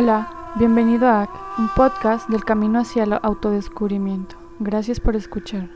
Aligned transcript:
Hola, 0.00 0.52
bienvenido 0.54 1.08
a 1.08 1.22
AC, 1.22 1.58
un 1.58 1.68
podcast 1.70 2.28
del 2.30 2.44
camino 2.44 2.78
hacia 2.78 3.02
el 3.02 3.14
autodescubrimiento. 3.14 4.36
Gracias 4.60 5.00
por 5.00 5.16
escuchar. 5.16 5.68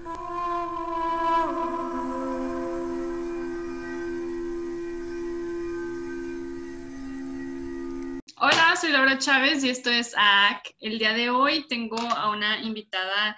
Hola, 8.37 8.77
soy 8.81 8.93
Laura 8.93 9.19
Chávez 9.19 9.65
y 9.65 9.71
esto 9.71 9.91
es 9.91 10.15
AC. 10.17 10.73
El 10.79 11.01
día 11.01 11.15
de 11.15 11.31
hoy 11.31 11.67
tengo 11.67 11.99
a 11.99 12.31
una 12.31 12.61
invitada 12.61 13.37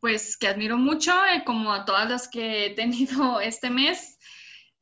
pues 0.00 0.38
que 0.38 0.48
admiro 0.48 0.78
mucho, 0.78 1.12
eh, 1.26 1.44
como 1.44 1.70
a 1.70 1.84
todas 1.84 2.08
las 2.08 2.28
que 2.28 2.64
he 2.64 2.70
tenido 2.70 3.40
este 3.42 3.68
mes. 3.68 4.18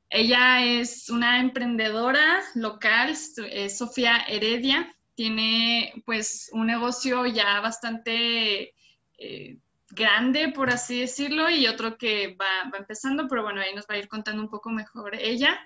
Ella 0.09 0.65
es 0.65 1.11
una 1.11 1.41
emprendedora 1.41 2.45
local, 2.55 3.17
Sofía 3.17 4.19
Heredia 4.29 4.95
tiene 5.15 6.03
pues 6.05 6.51
un 6.53 6.67
negocio 6.67 7.27
ya 7.27 7.61
bastante 7.61 8.75
eh, 9.19 9.59
grande, 9.91 10.53
por 10.55 10.71
así 10.71 11.01
decirlo, 11.01 11.51
y 11.51 11.67
otro 11.67 11.99
que 11.99 12.35
va, 12.35 12.71
va, 12.73 12.79
empezando, 12.79 13.29
pero 13.29 13.43
bueno, 13.43 13.61
ahí 13.61 13.75
nos 13.75 13.87
va 13.87 13.95
a 13.95 13.99
ir 13.99 14.09
contando 14.09 14.43
un 14.43 14.49
poco 14.49 14.71
mejor 14.71 15.15
ella. 15.15 15.59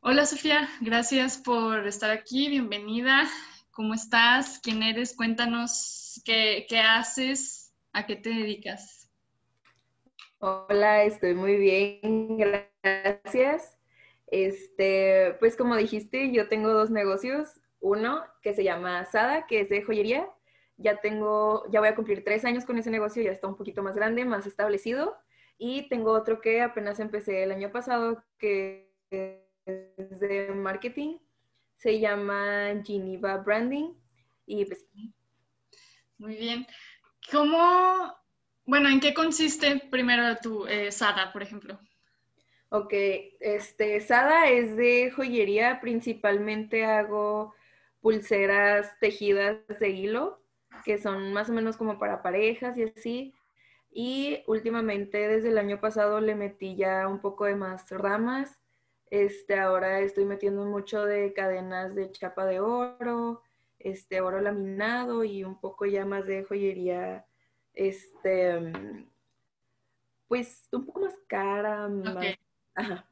Hola 0.00 0.24
Sofía, 0.26 0.68
gracias 0.80 1.38
por 1.38 1.86
estar 1.86 2.10
aquí, 2.10 2.48
bienvenida. 2.48 3.28
¿Cómo 3.70 3.94
estás? 3.94 4.58
¿Quién 4.62 4.82
eres? 4.82 5.14
Cuéntanos 5.14 6.22
qué, 6.24 6.66
qué 6.68 6.78
haces, 6.78 7.72
a 7.92 8.06
qué 8.06 8.16
te 8.16 8.30
dedicas. 8.30 9.10
Hola, 10.38 11.02
estoy 11.02 11.34
muy 11.34 11.56
bien, 11.56 12.38
gracias. 12.38 13.76
Este, 14.28 15.36
pues 15.40 15.56
como 15.56 15.76
dijiste, 15.76 16.32
yo 16.32 16.48
tengo 16.48 16.70
dos 16.72 16.90
negocios 16.90 17.59
uno 17.80 18.24
que 18.42 18.54
se 18.54 18.64
llama 18.64 19.04
Sada, 19.06 19.46
que 19.46 19.60
es 19.60 19.68
de 19.68 19.82
joyería. 19.82 20.28
Ya 20.76 21.00
tengo, 21.00 21.64
ya 21.70 21.80
voy 21.80 21.88
a 21.88 21.94
cumplir 21.94 22.24
tres 22.24 22.44
años 22.44 22.64
con 22.64 22.78
ese 22.78 22.90
negocio, 22.90 23.22
ya 23.22 23.32
está 23.32 23.46
un 23.46 23.56
poquito 23.56 23.82
más 23.82 23.94
grande, 23.94 24.24
más 24.24 24.46
establecido. 24.46 25.16
Y 25.58 25.88
tengo 25.88 26.12
otro 26.12 26.40
que 26.40 26.62
apenas 26.62 27.00
empecé 27.00 27.42
el 27.42 27.52
año 27.52 27.70
pasado, 27.70 28.24
que 28.38 28.94
es 29.10 30.20
de 30.20 30.52
marketing. 30.54 31.18
Se 31.76 31.98
llama 31.98 32.82
Geneva 32.84 33.36
Branding. 33.38 33.94
Y 34.46 34.64
pues... 34.64 34.86
Muy 36.18 36.36
bien. 36.36 36.66
¿Cómo, 37.30 38.14
bueno, 38.64 38.88
en 38.88 39.00
qué 39.00 39.14
consiste 39.14 39.82
primero 39.90 40.36
tu 40.36 40.66
eh, 40.66 40.90
Sada, 40.90 41.32
por 41.32 41.42
ejemplo? 41.42 41.78
Ok, 42.70 42.92
este, 43.40 44.00
Sada 44.00 44.48
es 44.48 44.76
de 44.76 45.10
joyería, 45.10 45.80
principalmente 45.80 46.84
hago 46.84 47.54
pulseras 48.00 48.98
tejidas 48.98 49.56
de 49.78 49.90
hilo, 49.90 50.42
que 50.84 50.98
son 50.98 51.32
más 51.32 51.50
o 51.50 51.52
menos 51.52 51.76
como 51.76 51.98
para 51.98 52.22
parejas 52.22 52.76
y 52.76 52.84
así. 52.84 53.34
Y 53.92 54.42
últimamente, 54.46 55.28
desde 55.28 55.48
el 55.48 55.58
año 55.58 55.80
pasado, 55.80 56.20
le 56.20 56.34
metí 56.34 56.76
ya 56.76 57.08
un 57.08 57.20
poco 57.20 57.44
de 57.44 57.56
más 57.56 57.90
ramas. 57.90 58.62
Este, 59.06 59.58
ahora 59.58 60.00
estoy 60.00 60.24
metiendo 60.24 60.64
mucho 60.64 61.04
de 61.04 61.32
cadenas 61.32 61.94
de 61.96 62.12
chapa 62.12 62.46
de 62.46 62.60
oro, 62.60 63.42
este, 63.80 64.20
oro 64.20 64.40
laminado 64.40 65.24
y 65.24 65.42
un 65.42 65.58
poco 65.60 65.84
ya 65.86 66.04
más 66.04 66.26
de 66.26 66.44
joyería, 66.44 67.26
este, 67.74 68.72
pues 70.28 70.68
un 70.70 70.86
poco 70.86 71.00
más 71.00 71.16
cara. 71.26 71.88
Más... 71.88 72.38
Ajá. 72.74 73.06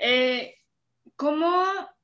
Eh, 0.00 0.54
¿Cómo 1.16 1.50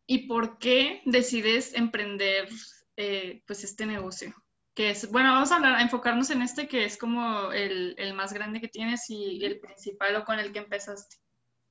¿Y 0.07 0.27
por 0.27 0.59
qué 0.59 1.03
decides 1.07 1.75
emprender 1.75 2.49
eh, 2.97 3.43
pues 3.47 3.65
este 3.65 3.87
negocio? 3.87 4.35
Que 4.75 4.91
es, 4.91 5.11
bueno, 5.11 5.33
vamos 5.33 5.53
a 5.53 5.57
hablar, 5.57 5.77
a 5.77 5.83
enfocarnos 5.83 6.31
en 6.31 6.43
este 6.43 6.67
que 6.67 6.85
es 6.85 6.99
como 6.99 7.53
el, 7.53 7.95
el, 7.97 8.13
más 8.15 8.33
grande 8.33 8.61
que 8.61 8.69
tienes 8.69 9.09
y 9.09 9.45
el 9.45 9.61
principal 9.61 10.17
o 10.17 10.25
con 10.25 10.39
el 10.39 10.53
que 10.53 10.59
empezaste. 10.59 11.17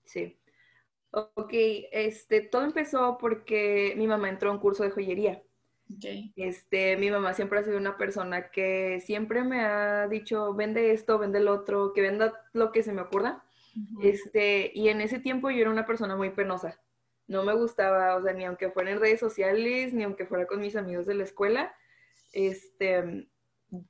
Sí. 0.06 0.40
Ok, 1.12 1.52
este, 1.92 2.42
todo 2.42 2.64
empezó 2.64 3.18
porque 3.20 3.94
mi 3.98 4.08
mamá 4.08 4.30
entró 4.30 4.50
a 4.50 4.54
un 4.54 4.60
curso 4.60 4.84
de 4.84 4.90
joyería. 4.90 5.44
Okay. 5.98 6.34
Este, 6.36 6.98
mi 6.98 7.12
mamá 7.12 7.34
siempre 7.34 7.60
ha 7.60 7.64
sido 7.64 7.78
una 7.78 7.98
persona 7.98 8.50
que 8.50 9.00
siempre 9.06 9.44
me 9.44 9.62
ha 9.62 10.08
dicho, 10.08 10.56
vende 10.56 10.92
esto, 10.92 11.20
vende 11.20 11.38
el 11.38 11.50
otro, 11.50 11.94
que 11.94 12.02
venda 12.02 12.34
lo 12.54 12.72
que 12.72 12.82
se 12.82 12.94
me 12.94 13.02
ocurra. 13.02 13.44
Uh 13.76 13.80
-huh. 13.80 14.06
Este, 14.06 14.72
y 14.74 14.88
en 14.90 15.02
ese 15.02 15.20
tiempo 15.20 15.52
yo 15.52 15.60
era 15.62 15.70
una 15.70 15.86
persona 15.86 16.16
muy 16.16 16.32
penosa 16.32 16.80
no 17.34 17.44
me 17.44 17.54
gustaba, 17.54 18.16
o 18.16 18.22
sea, 18.22 18.32
ni 18.34 18.46
aunque 18.46 18.70
fuera 18.70 18.92
en 18.92 19.00
redes 19.00 19.20
sociales, 19.20 19.94
ni 19.94 20.04
aunque 20.04 20.26
fuera 20.26 20.46
con 20.46 20.62
mis 20.62 20.76
amigos 20.76 21.06
de 21.06 21.16
la 21.16 21.24
escuela, 21.24 21.76
este, 22.32 23.28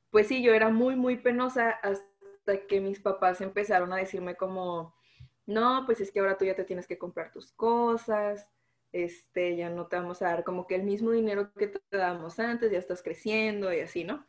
pues 0.09 0.27
sí, 0.27 0.41
yo 0.41 0.53
era 0.53 0.69
muy, 0.69 0.95
muy 0.95 1.17
penosa 1.17 1.69
hasta 1.69 2.67
que 2.67 2.79
mis 2.79 2.99
papás 2.99 3.41
empezaron 3.41 3.91
a 3.93 3.97
decirme 3.97 4.35
como, 4.35 4.95
no, 5.45 5.83
pues 5.85 6.01
es 6.01 6.11
que 6.11 6.21
ahora 6.21 6.37
tú 6.37 6.45
ya 6.45 6.55
te 6.55 6.63
tienes 6.63 6.87
que 6.87 6.97
comprar 6.97 7.31
tus 7.31 7.51
cosas, 7.51 8.49
este, 8.93 9.57
ya 9.57 9.69
no 9.69 9.87
te 9.87 9.97
vamos 9.97 10.21
a 10.21 10.27
dar 10.27 10.43
como 10.43 10.65
que 10.65 10.75
el 10.75 10.83
mismo 10.83 11.11
dinero 11.11 11.51
que 11.53 11.67
te 11.67 11.97
dábamos 11.97 12.39
antes, 12.39 12.71
ya 12.71 12.79
estás 12.79 13.03
creciendo 13.03 13.73
y 13.73 13.81
así, 13.81 14.03
¿no? 14.05 14.25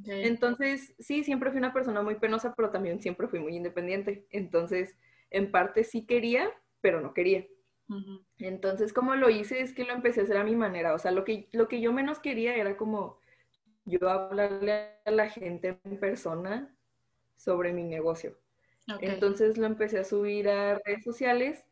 Okay. 0.00 0.24
Entonces, 0.24 0.94
sí, 0.98 1.22
siempre 1.22 1.50
fui 1.50 1.58
una 1.58 1.72
persona 1.72 2.02
muy 2.02 2.16
penosa, 2.16 2.54
pero 2.56 2.70
también 2.70 3.00
siempre 3.00 3.28
fui 3.28 3.38
muy 3.38 3.54
independiente. 3.54 4.26
Entonces, 4.30 4.96
en 5.30 5.52
parte 5.52 5.84
sí 5.84 6.06
quería, 6.06 6.50
pero 6.80 7.00
no 7.00 7.14
quería. 7.14 7.46
Entonces, 8.38 8.92
como 8.92 9.14
lo 9.14 9.30
hice 9.30 9.60
es 9.60 9.72
que 9.72 9.84
lo 9.84 9.92
empecé 9.92 10.20
a 10.20 10.24
hacer 10.24 10.36
a 10.36 10.44
mi 10.44 10.56
manera. 10.56 10.94
O 10.94 10.98
sea, 10.98 11.12
lo 11.12 11.24
que, 11.24 11.48
lo 11.52 11.68
que 11.68 11.80
yo 11.80 11.92
menos 11.92 12.18
quería 12.18 12.56
era 12.56 12.76
como 12.76 13.20
yo 13.84 14.08
hablarle 14.08 14.90
a 15.04 15.10
la 15.10 15.28
gente 15.30 15.78
en 15.84 16.00
persona 16.00 16.76
sobre 17.36 17.72
mi 17.72 17.84
negocio. 17.84 18.36
Okay. 18.92 19.08
Entonces 19.08 19.56
lo 19.58 19.66
empecé 19.66 19.98
a 19.98 20.04
subir 20.04 20.48
a 20.48 20.80
redes 20.84 21.04
sociales 21.04 21.64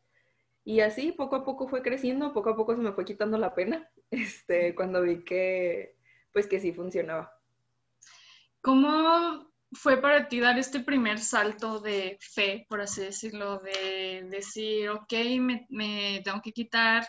y 0.63 0.79
así 0.79 1.11
poco 1.11 1.35
a 1.35 1.45
poco 1.45 1.67
fue 1.67 1.81
creciendo, 1.81 2.33
poco 2.33 2.49
a 2.49 2.55
poco 2.55 2.75
se 2.75 2.81
me 2.81 2.91
fue 2.91 3.05
quitando 3.05 3.37
la 3.37 3.53
pena, 3.53 3.89
este, 4.11 4.73
cuando 4.75 5.01
vi 5.01 5.23
que, 5.23 5.95
pues 6.33 6.47
que 6.47 6.59
sí 6.59 6.73
funcionaba. 6.73 7.31
¿Cómo 8.61 9.53
fue 9.75 10.01
para 10.01 10.27
ti 10.27 10.39
dar 10.39 10.57
este 10.57 10.79
primer 10.79 11.19
salto 11.19 11.79
de 11.79 12.17
fe, 12.19 12.65
por 12.69 12.81
así 12.81 13.01
decirlo, 13.01 13.59
de 13.59 14.25
decir, 14.29 14.89
ok, 14.89 15.13
me, 15.39 15.67
me, 15.69 16.21
tengo 16.23 16.41
que 16.41 16.51
quitar, 16.51 17.07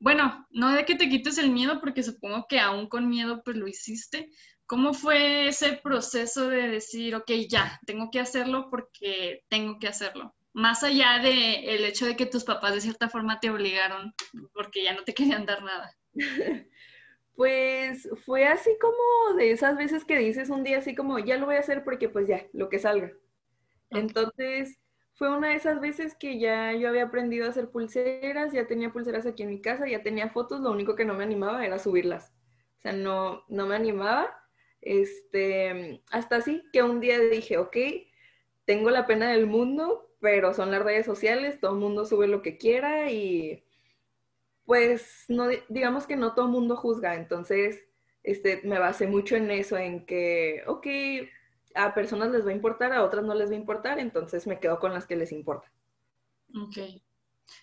bueno, 0.00 0.46
no 0.50 0.72
de 0.72 0.84
que 0.84 0.94
te 0.94 1.08
quites 1.08 1.38
el 1.38 1.50
miedo, 1.50 1.80
porque 1.80 2.02
supongo 2.02 2.46
que 2.48 2.60
aún 2.60 2.88
con 2.88 3.08
miedo 3.08 3.42
pues 3.44 3.56
lo 3.56 3.66
hiciste. 3.66 4.30
¿Cómo 4.66 4.92
fue 4.94 5.48
ese 5.48 5.80
proceso 5.82 6.48
de 6.48 6.68
decir, 6.68 7.14
ok, 7.14 7.30
ya, 7.48 7.80
tengo 7.86 8.10
que 8.10 8.20
hacerlo 8.20 8.68
porque 8.70 9.42
tengo 9.48 9.78
que 9.78 9.88
hacerlo? 9.88 10.34
Más 10.52 10.82
allá 10.84 11.18
del 11.18 11.64
el 11.64 11.84
hecho 11.84 12.06
de 12.06 12.16
que 12.16 12.26
tus 12.26 12.44
papás 12.44 12.74
de 12.74 12.80
cierta 12.80 13.08
forma 13.08 13.40
te 13.40 13.50
obligaron 13.50 14.12
porque 14.52 14.84
ya 14.84 14.92
no 14.92 15.04
te 15.04 15.14
querían 15.14 15.46
dar 15.46 15.62
nada. 15.62 15.96
Pues 17.38 18.08
fue 18.26 18.46
así 18.48 18.76
como 18.80 19.36
de 19.36 19.52
esas 19.52 19.76
veces 19.76 20.04
que 20.04 20.18
dices 20.18 20.50
un 20.50 20.64
día 20.64 20.78
así 20.78 20.96
como, 20.96 21.20
ya 21.20 21.36
lo 21.36 21.46
voy 21.46 21.54
a 21.54 21.60
hacer 21.60 21.84
porque 21.84 22.08
pues 22.08 22.26
ya, 22.26 22.44
lo 22.52 22.68
que 22.68 22.80
salga. 22.80 23.12
Entonces 23.90 24.80
fue 25.14 25.30
una 25.30 25.50
de 25.50 25.54
esas 25.54 25.80
veces 25.80 26.16
que 26.16 26.40
ya 26.40 26.72
yo 26.72 26.88
había 26.88 27.04
aprendido 27.04 27.46
a 27.46 27.50
hacer 27.50 27.70
pulseras, 27.70 28.52
ya 28.52 28.66
tenía 28.66 28.92
pulseras 28.92 29.24
aquí 29.24 29.44
en 29.44 29.50
mi 29.50 29.60
casa, 29.62 29.86
ya 29.86 30.02
tenía 30.02 30.30
fotos, 30.30 30.62
lo 30.62 30.72
único 30.72 30.96
que 30.96 31.04
no 31.04 31.14
me 31.14 31.22
animaba 31.22 31.64
era 31.64 31.78
subirlas. 31.78 32.32
O 32.78 32.80
sea, 32.80 32.92
no, 32.92 33.44
no 33.48 33.68
me 33.68 33.76
animaba. 33.76 34.34
Este, 34.80 36.02
hasta 36.10 36.38
así 36.38 36.64
que 36.72 36.82
un 36.82 36.98
día 36.98 37.20
dije, 37.20 37.56
ok, 37.58 37.76
tengo 38.64 38.90
la 38.90 39.06
pena 39.06 39.30
del 39.30 39.46
mundo, 39.46 40.10
pero 40.20 40.54
son 40.54 40.72
las 40.72 40.82
redes 40.82 41.06
sociales, 41.06 41.60
todo 41.60 41.74
el 41.74 41.78
mundo 41.78 42.04
sube 42.04 42.26
lo 42.26 42.42
que 42.42 42.58
quiera 42.58 43.12
y 43.12 43.64
pues 44.68 45.24
no, 45.28 45.46
digamos 45.70 46.06
que 46.06 46.14
no 46.14 46.34
todo 46.34 46.44
el 46.44 46.52
mundo 46.52 46.76
juzga, 46.76 47.14
entonces 47.14 47.86
este, 48.22 48.60
me 48.64 48.78
basé 48.78 49.06
mucho 49.06 49.34
en 49.34 49.50
eso, 49.50 49.78
en 49.78 50.04
que, 50.04 50.62
ok, 50.66 50.86
a 51.74 51.94
personas 51.94 52.30
les 52.32 52.44
va 52.46 52.50
a 52.50 52.54
importar, 52.54 52.92
a 52.92 53.02
otras 53.02 53.24
no 53.24 53.34
les 53.34 53.48
va 53.48 53.54
a 53.54 53.58
importar, 53.58 53.98
entonces 53.98 54.46
me 54.46 54.60
quedo 54.60 54.78
con 54.78 54.92
las 54.92 55.06
que 55.06 55.16
les 55.16 55.32
importa. 55.32 55.72
Ok. 56.54 57.00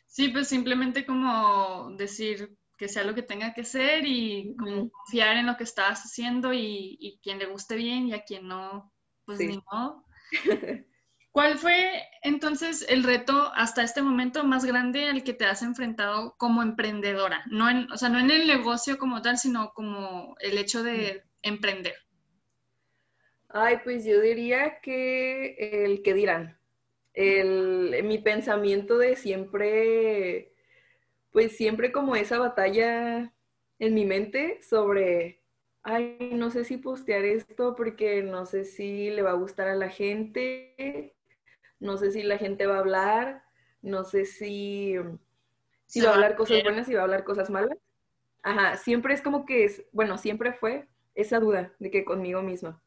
Sí, 0.07 0.29
pues 0.29 0.47
simplemente 0.47 1.05
como 1.05 1.91
decir 1.95 2.57
que 2.75 2.87
sea 2.87 3.03
lo 3.03 3.13
que 3.13 3.21
tenga 3.21 3.53
que 3.53 3.65
ser 3.65 4.03
y 4.03 4.55
como 4.57 4.89
confiar 4.89 5.37
en 5.37 5.45
lo 5.45 5.57
que 5.57 5.63
estás 5.63 6.05
haciendo 6.05 6.53
y, 6.53 6.97
y 6.99 7.19
quien 7.21 7.37
le 7.37 7.45
guste 7.45 7.75
bien 7.75 8.07
y 8.07 8.13
a 8.13 8.23
quien 8.23 8.47
no, 8.47 8.91
pues 9.25 9.37
sí. 9.37 9.45
ni 9.45 9.61
modo. 9.71 10.03
¿Cuál 11.35 11.57
fue 11.57 12.01
entonces 12.21 12.85
el 12.87 13.03
reto 13.03 13.51
hasta 13.55 13.83
este 13.83 14.01
momento 14.01 14.45
más 14.45 14.63
grande 14.63 15.09
al 15.09 15.21
que 15.21 15.33
te 15.33 15.43
has 15.43 15.63
enfrentado 15.63 16.33
como 16.37 16.63
emprendedora? 16.63 17.43
No 17.51 17.69
en, 17.69 17.91
o 17.91 17.97
sea, 17.97 18.07
no 18.07 18.19
en 18.19 18.31
el 18.31 18.47
negocio 18.47 18.97
como 18.97 19.21
tal, 19.21 19.37
sino 19.37 19.73
como 19.73 20.37
el 20.39 20.57
hecho 20.57 20.81
de 20.81 21.25
emprender. 21.41 21.95
Ay, 23.49 23.79
pues 23.83 24.05
yo 24.05 24.21
diría 24.21 24.79
que 24.79 25.57
el 25.83 26.03
que 26.03 26.13
dirán. 26.13 26.57
El, 27.13 28.01
mi 28.05 28.17
pensamiento 28.17 28.97
de 28.97 29.17
siempre, 29.17 30.53
pues 31.33 31.57
siempre 31.57 31.91
como 31.91 32.15
esa 32.15 32.39
batalla 32.39 33.33
en 33.79 33.93
mi 33.93 34.05
mente 34.05 34.61
sobre, 34.61 35.41
ay, 35.83 36.29
no 36.31 36.49
sé 36.49 36.63
si 36.63 36.77
postear 36.77 37.25
esto 37.25 37.75
porque 37.75 38.23
no 38.23 38.45
sé 38.45 38.63
si 38.63 39.09
le 39.09 39.21
va 39.21 39.31
a 39.31 39.33
gustar 39.33 39.67
a 39.67 39.75
la 39.75 39.89
gente, 39.89 41.14
no 41.80 41.98
sé 41.98 42.12
si 42.12 42.24
la 42.24 42.38
gente 42.38 42.66
va 42.66 42.75
a 42.75 42.80
hablar, 42.80 43.44
no 43.81 44.04
sé 44.04 44.25
si, 44.25 44.95
si 45.86 46.01
va 46.01 46.12
a 46.12 46.13
hablar 46.16 46.36
cosas 46.36 46.63
buenas, 46.63 46.89
y 46.89 46.94
va 46.94 47.01
a 47.01 47.04
hablar 47.04 47.24
cosas 47.24 47.50
malas. 47.50 47.77
Ajá, 48.44 48.77
siempre 48.77 49.13
es 49.13 49.22
como 49.22 49.45
que 49.45 49.66
es, 49.66 49.83
bueno, 49.92 50.18
siempre 50.18 50.54
fue 50.54 50.88
esa 51.16 51.39
duda 51.39 51.74
de 51.80 51.92
que 51.92 52.06
conmigo 52.06 52.42
misma. 52.42 52.81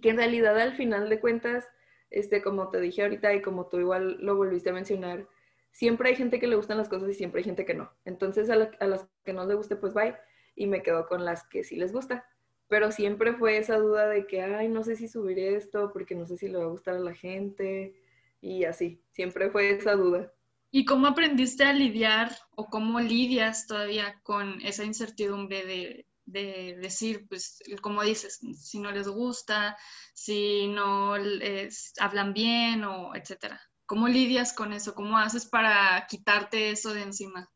Que 0.00 0.10
en 0.10 0.16
realidad 0.16 0.58
al 0.58 0.74
final 0.74 1.08
de 1.08 1.20
cuentas, 1.20 1.68
este, 2.10 2.42
como 2.42 2.70
te 2.70 2.80
dije 2.80 3.02
ahorita 3.02 3.34
y 3.34 3.42
como 3.42 3.68
tú 3.68 3.78
igual 3.78 4.18
lo 4.20 4.36
volviste 4.36 4.70
a 4.70 4.74
mencionar, 4.74 5.28
siempre 5.70 6.10
hay 6.10 6.16
gente 6.16 6.38
que 6.38 6.46
le 6.46 6.56
gustan 6.56 6.78
las 6.78 6.88
cosas 6.88 7.08
y 7.10 7.14
siempre 7.14 7.40
hay 7.40 7.44
gente 7.44 7.64
que 7.64 7.74
no. 7.74 7.90
Entonces 8.04 8.50
a, 8.50 8.56
las 8.56 9.08
que 9.24 9.32
no 9.32 9.46
les 9.46 9.56
guste, 9.56 9.76
pues 9.76 9.94
bye, 9.94 10.16
y 10.54 10.66
me 10.66 10.82
quedo 10.82 11.06
con 11.06 11.24
las 11.24 11.46
que 11.48 11.64
sí 11.64 11.76
les 11.76 11.92
gusta. 11.92 12.26
Pero 12.68 12.90
siempre 12.90 13.34
fue 13.34 13.58
esa 13.58 13.76
duda 13.76 14.08
de 14.08 14.26
que, 14.26 14.42
ay, 14.42 14.68
no 14.68 14.82
sé 14.82 14.96
si 14.96 15.08
subir 15.08 15.38
esto 15.38 15.90
porque 15.92 16.14
no 16.14 16.26
sé 16.26 16.36
si 16.38 16.48
le 16.48 16.58
va 16.58 16.64
a 16.64 16.68
gustar 16.68 16.96
a 16.96 17.00
la 17.00 17.14
gente 17.14 17.94
y 18.42 18.64
así. 18.64 19.02
Siempre 19.12 19.50
fue 19.50 19.70
esa 19.70 19.92
duda. 19.92 20.30
¿Y 20.70 20.84
cómo 20.84 21.06
aprendiste 21.06 21.64
a 21.64 21.72
lidiar 21.72 22.36
o 22.56 22.66
cómo 22.66 23.00
lidias 23.00 23.66
todavía 23.66 24.20
con 24.22 24.60
esa 24.62 24.84
incertidumbre 24.84 25.64
de, 25.64 26.06
de 26.26 26.76
decir, 26.80 27.26
pues, 27.28 27.62
como 27.80 28.02
dices, 28.02 28.40
si 28.58 28.80
no 28.80 28.90
les 28.90 29.08
gusta, 29.08 29.76
si 30.12 30.66
no 30.68 31.16
les 31.16 31.92
hablan 31.98 32.34
bien 32.34 32.84
o 32.84 33.14
etcétera? 33.14 33.60
¿Cómo 33.86 34.08
lidias 34.08 34.54
con 34.54 34.72
eso? 34.72 34.94
¿Cómo 34.94 35.18
haces 35.18 35.46
para 35.46 36.06
quitarte 36.08 36.70
eso 36.70 36.92
de 36.92 37.02
encima? 37.02 37.48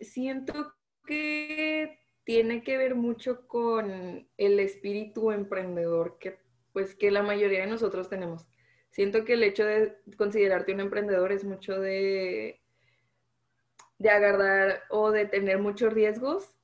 siento 0.00 0.72
que 1.06 1.98
tiene 2.24 2.62
que 2.62 2.78
ver 2.78 2.94
mucho 2.94 3.46
con 3.46 4.26
el 4.36 4.60
espíritu 4.60 5.30
emprendedor 5.30 6.18
que 6.18 6.38
pues 6.72 6.94
que 6.94 7.10
la 7.10 7.22
mayoría 7.22 7.60
de 7.60 7.66
nosotros 7.66 8.08
tenemos. 8.08 8.46
Siento 8.96 9.26
que 9.26 9.34
el 9.34 9.42
hecho 9.42 9.62
de 9.66 9.94
considerarte 10.16 10.72
un 10.72 10.80
emprendedor 10.80 11.30
es 11.30 11.44
mucho 11.44 11.78
de, 11.78 12.62
de 13.98 14.08
agarrar 14.08 14.84
o 14.88 15.10
de 15.10 15.26
tener 15.26 15.58
muchos 15.58 15.92
riesgos, 15.92 16.56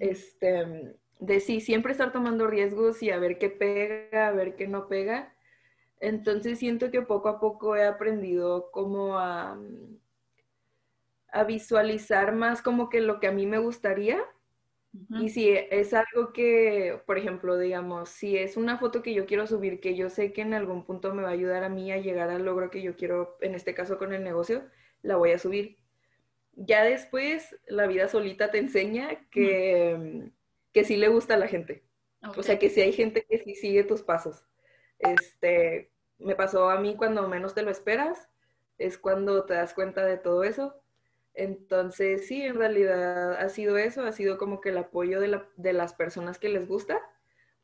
este, 0.00 0.96
de 1.18 1.40
sí, 1.40 1.60
siempre 1.60 1.92
estar 1.92 2.10
tomando 2.10 2.46
riesgos 2.46 3.02
y 3.02 3.10
a 3.10 3.18
ver 3.18 3.38
qué 3.38 3.50
pega, 3.50 4.28
a 4.28 4.32
ver 4.32 4.56
qué 4.56 4.66
no 4.66 4.88
pega. 4.88 5.34
Entonces 6.00 6.58
siento 6.58 6.90
que 6.90 7.02
poco 7.02 7.28
a 7.28 7.38
poco 7.38 7.76
he 7.76 7.84
aprendido 7.84 8.70
como 8.70 9.18
a, 9.18 9.58
a 11.32 11.44
visualizar 11.44 12.34
más 12.34 12.62
como 12.62 12.88
que 12.88 13.02
lo 13.02 13.20
que 13.20 13.26
a 13.26 13.32
mí 13.32 13.44
me 13.44 13.58
gustaría. 13.58 14.24
Y 15.18 15.28
si 15.30 15.50
es 15.50 15.92
algo 15.94 16.32
que, 16.32 17.00
por 17.06 17.18
ejemplo, 17.18 17.58
digamos, 17.58 18.08
si 18.10 18.36
es 18.36 18.56
una 18.56 18.78
foto 18.78 19.02
que 19.02 19.12
yo 19.14 19.26
quiero 19.26 19.46
subir, 19.46 19.80
que 19.80 19.96
yo 19.96 20.08
sé 20.08 20.32
que 20.32 20.42
en 20.42 20.54
algún 20.54 20.84
punto 20.84 21.12
me 21.14 21.22
va 21.22 21.30
a 21.30 21.32
ayudar 21.32 21.64
a 21.64 21.68
mí 21.68 21.90
a 21.92 21.98
llegar 21.98 22.30
al 22.30 22.44
logro 22.44 22.70
que 22.70 22.82
yo 22.82 22.96
quiero, 22.96 23.36
en 23.40 23.54
este 23.54 23.74
caso 23.74 23.98
con 23.98 24.12
el 24.12 24.22
negocio, 24.24 24.64
la 25.02 25.16
voy 25.16 25.32
a 25.32 25.38
subir. 25.38 25.78
Ya 26.54 26.84
después, 26.84 27.56
la 27.66 27.86
vida 27.86 28.08
solita 28.08 28.50
te 28.50 28.58
enseña 28.58 29.28
que, 29.30 30.30
que 30.72 30.84
sí 30.84 30.96
le 30.96 31.08
gusta 31.08 31.34
a 31.34 31.38
la 31.38 31.48
gente. 31.48 31.84
O 32.36 32.42
sea, 32.42 32.58
que 32.58 32.70
si 32.70 32.80
hay 32.80 32.92
gente 32.92 33.24
que 33.28 33.38
sí 33.38 33.54
sigue 33.54 33.84
tus 33.84 34.02
pasos. 34.02 34.46
Este, 34.98 35.92
me 36.18 36.36
pasó 36.36 36.70
a 36.70 36.80
mí 36.80 36.96
cuando 36.96 37.28
menos 37.28 37.54
te 37.54 37.62
lo 37.62 37.70
esperas, 37.70 38.28
es 38.78 38.98
cuando 38.98 39.44
te 39.46 39.54
das 39.54 39.74
cuenta 39.74 40.04
de 40.06 40.18
todo 40.18 40.44
eso. 40.44 40.74
Entonces, 41.34 42.28
sí, 42.28 42.42
en 42.42 42.54
realidad 42.54 43.34
ha 43.34 43.48
sido 43.48 43.76
eso, 43.76 44.04
ha 44.04 44.12
sido 44.12 44.38
como 44.38 44.60
que 44.60 44.68
el 44.68 44.78
apoyo 44.78 45.20
de, 45.20 45.72
las 45.72 45.94
personas 45.94 46.38
que 46.38 46.48
les 46.48 46.68
gusta, 46.68 47.00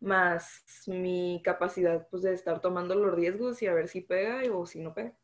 más 0.00 0.64
mi 0.86 1.40
capacidad 1.44 2.08
pues, 2.10 2.22
de 2.22 2.34
estar 2.34 2.60
tomando 2.60 2.94
los 2.96 3.14
riesgos 3.14 3.62
y 3.62 3.68
a 3.68 3.74
ver 3.74 3.88
si 3.88 4.00
pega 4.00 4.42
o 4.52 4.66
si 4.66 4.80
no 4.80 4.92
pega. 4.92 5.16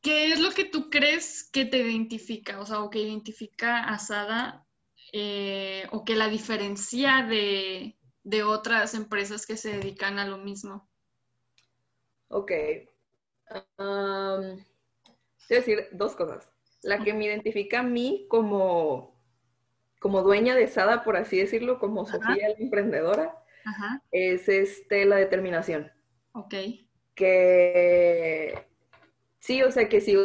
¿Qué 0.00 0.32
es 0.32 0.40
lo 0.40 0.50
que 0.50 0.64
tú 0.64 0.90
crees 0.90 1.48
que 1.52 1.64
te 1.64 1.78
identifica, 1.78 2.60
o 2.60 2.66
sea, 2.66 2.82
o 2.82 2.90
que 2.90 3.00
identifica 3.00 3.84
a 3.84 3.98
Sada 3.98 4.66
eh, 5.12 5.86
o 5.90 6.04
que 6.04 6.16
la 6.16 6.28
diferencia 6.28 7.26
de, 7.28 7.96
de 8.24 8.42
otras 8.42 8.94
empresas 8.94 9.46
que 9.46 9.56
se 9.56 9.76
dedican 9.76 10.18
a 10.18 10.26
lo 10.26 10.38
mismo? 10.38 10.88
Ok. 12.28 12.52
Um, 13.78 14.64
decir 15.48 15.88
dos 15.92 16.14
cosas. 16.14 16.57
La 16.82 17.02
que 17.02 17.12
me 17.12 17.24
identifica 17.24 17.80
a 17.80 17.82
mí 17.82 18.26
como, 18.28 19.20
como 20.00 20.22
dueña 20.22 20.54
de 20.54 20.68
Sada, 20.68 21.02
por 21.04 21.16
así 21.16 21.38
decirlo, 21.38 21.78
como 21.78 22.06
Sofía, 22.06 22.48
la 22.48 22.54
emprendedora, 22.58 23.36
es 24.10 24.48
este, 24.48 25.04
la 25.04 25.16
determinación. 25.16 25.90
Ok. 26.32 26.54
Que 27.14 28.66
sí, 29.40 29.62
o 29.62 29.70
sea, 29.70 29.88
que 29.88 30.00
sigo 30.00 30.22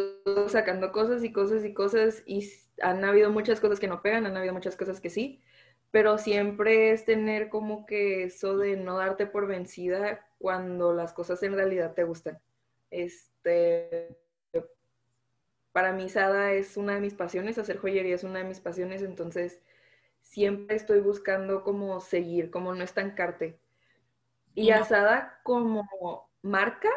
sacando 0.48 0.92
cosas 0.92 1.24
y 1.24 1.32
cosas 1.32 1.64
y 1.64 1.74
cosas 1.74 2.22
y 2.26 2.48
han 2.82 3.04
habido 3.04 3.30
muchas 3.30 3.60
cosas 3.60 3.80
que 3.80 3.88
no 3.88 4.02
pegan, 4.02 4.26
han 4.26 4.36
habido 4.36 4.52
muchas 4.52 4.76
cosas 4.76 5.00
que 5.00 5.10
sí, 5.10 5.42
pero 5.90 6.18
siempre 6.18 6.90
es 6.90 7.04
tener 7.04 7.48
como 7.48 7.86
que 7.86 8.24
eso 8.24 8.56
de 8.58 8.76
no 8.76 8.96
darte 8.96 9.26
por 9.26 9.46
vencida 9.46 10.26
cuando 10.38 10.92
las 10.92 11.12
cosas 11.12 11.42
en 11.42 11.54
realidad 11.54 11.94
te 11.94 12.04
gustan. 12.04 12.38
Este, 12.90 14.16
para 15.74 15.92
mí 15.92 16.08
Sada 16.08 16.52
es 16.54 16.78
una 16.78 16.94
de 16.94 17.02
mis 17.02 17.14
pasiones, 17.14 17.58
hacer 17.58 17.78
joyería 17.78 18.14
es 18.14 18.24
una 18.24 18.38
de 18.38 18.46
mis 18.46 18.60
pasiones, 18.60 19.02
entonces 19.02 19.60
siempre 20.22 20.76
estoy 20.76 21.00
buscando 21.00 21.64
como 21.64 22.00
seguir, 22.00 22.50
como 22.50 22.74
no 22.74 22.84
estancarte. 22.84 23.58
Y 24.54 24.70
a 24.70 24.84
Sada 24.84 25.40
como 25.44 25.86
marca, 26.42 26.90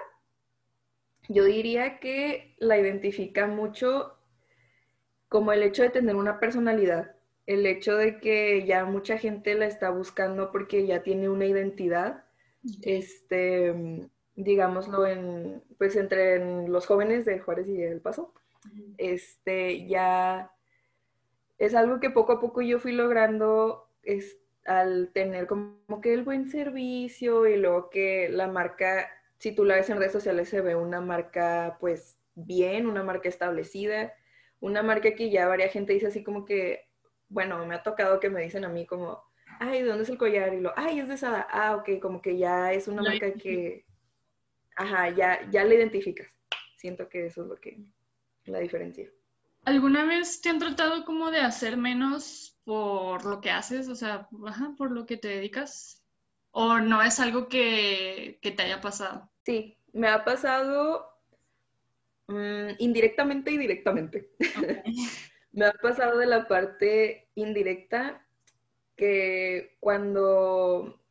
yo 1.27 1.43
diría 1.43 1.99
que 1.99 2.55
la 2.59 2.77
identifica 2.77 3.47
mucho 3.47 4.17
como 5.29 5.51
el 5.51 5.63
hecho 5.63 5.83
de 5.83 5.89
tener 5.89 6.15
una 6.15 6.39
personalidad 6.39 7.17
el 7.47 7.65
hecho 7.65 7.95
de 7.95 8.19
que 8.19 8.65
ya 8.65 8.85
mucha 8.85 9.17
gente 9.17 9.55
la 9.55 9.65
está 9.67 9.89
buscando 9.89 10.51
porque 10.51 10.85
ya 10.85 11.01
tiene 11.01 11.29
una 11.29 11.45
identidad, 11.45 12.25
este, 12.81 14.09
digámoslo, 14.35 15.07
en, 15.07 15.63
pues 15.77 15.95
entre 15.95 16.67
los 16.67 16.85
jóvenes 16.85 17.25
de 17.25 17.39
Juárez 17.39 17.69
y 17.69 17.81
El 17.81 18.01
Paso, 18.01 18.33
este, 18.97 19.87
ya 19.87 20.51
es 21.57 21.75
algo 21.75 21.99
que 21.99 22.09
poco 22.09 22.33
a 22.33 22.39
poco 22.39 22.61
yo 22.61 22.79
fui 22.79 22.91
logrando 22.91 23.89
es, 24.03 24.37
al 24.65 25.11
tener 25.13 25.47
como 25.47 26.01
que 26.01 26.13
el 26.13 26.23
buen 26.23 26.49
servicio 26.49 27.47
y 27.47 27.57
luego 27.57 27.89
que 27.89 28.29
la 28.29 28.47
marca, 28.47 29.09
si 29.39 29.53
tú 29.53 29.65
la 29.65 29.75
ves 29.75 29.89
en 29.89 29.97
redes 29.97 30.11
sociales, 30.11 30.49
se 30.49 30.61
ve 30.61 30.75
una 30.75 31.01
marca 31.01 31.77
pues 31.79 32.19
bien, 32.35 32.87
una 32.87 33.03
marca 33.03 33.29
establecida, 33.29 34.13
una 34.59 34.83
marca 34.83 35.15
que 35.15 35.29
ya 35.29 35.47
varia 35.47 35.69
gente 35.69 35.93
dice 35.93 36.07
así 36.07 36.23
como 36.23 36.45
que, 36.45 36.85
bueno, 37.29 37.65
me 37.65 37.75
ha 37.75 37.83
tocado 37.83 38.19
que 38.19 38.29
me 38.29 38.41
dicen 38.41 38.65
a 38.65 38.69
mí 38.69 38.85
como, 38.85 39.23
ay, 39.59 39.81
¿de 39.81 39.87
dónde 39.87 40.03
es 40.03 40.09
el 40.09 40.17
collar? 40.17 40.53
Y 40.53 40.61
lo, 40.61 40.73
ay, 40.75 40.99
es 40.99 41.07
de 41.07 41.17
Sada. 41.17 41.47
Ah, 41.49 41.75
ok, 41.75 41.99
como 42.01 42.21
que 42.21 42.37
ya 42.37 42.73
es 42.73 42.87
una 42.87 43.01
marca 43.01 43.33
que, 43.33 43.85
ajá, 44.75 45.09
ya, 45.09 45.49
ya 45.51 45.63
la 45.63 45.73
identificas. 45.73 46.27
Siento 46.77 47.09
que 47.09 47.25
eso 47.25 47.43
es 47.43 47.47
lo 47.47 47.55
que, 47.55 47.79
la 48.51 48.59
diferencia. 48.59 49.09
¿Alguna 49.65 50.05
vez 50.05 50.41
te 50.41 50.49
han 50.49 50.59
tratado 50.59 51.03
como 51.03 51.29
de 51.31 51.39
hacer 51.39 51.77
menos 51.77 52.57
por 52.63 53.25
lo 53.25 53.41
que 53.41 53.51
haces? 53.51 53.89
O 53.89 53.95
sea, 53.95 54.29
ajá, 54.45 54.73
por 54.77 54.91
lo 54.91 55.05
que 55.05 55.17
te 55.17 55.27
dedicas. 55.27 56.03
¿O 56.51 56.79
no 56.79 57.01
es 57.01 57.19
algo 57.19 57.47
que, 57.49 58.39
te 58.41 58.63
haya 58.63 58.81
pasado? 58.81 59.29
Sí, 59.43 59.77
me 59.93 60.07
ha 60.07 60.23
pasado 60.23 61.05
mm, 62.27 62.69
indirectamente 62.79 63.51
y 63.51 63.57
directamente. 63.57 64.31
Me 65.53 65.65
ha 65.65 65.73
pasado 65.73 66.19
de 66.19 66.27
la 66.27 66.47
parte 66.47 67.31
indirecta 67.33 68.23
que 68.95 69.75
cuando 69.79 71.01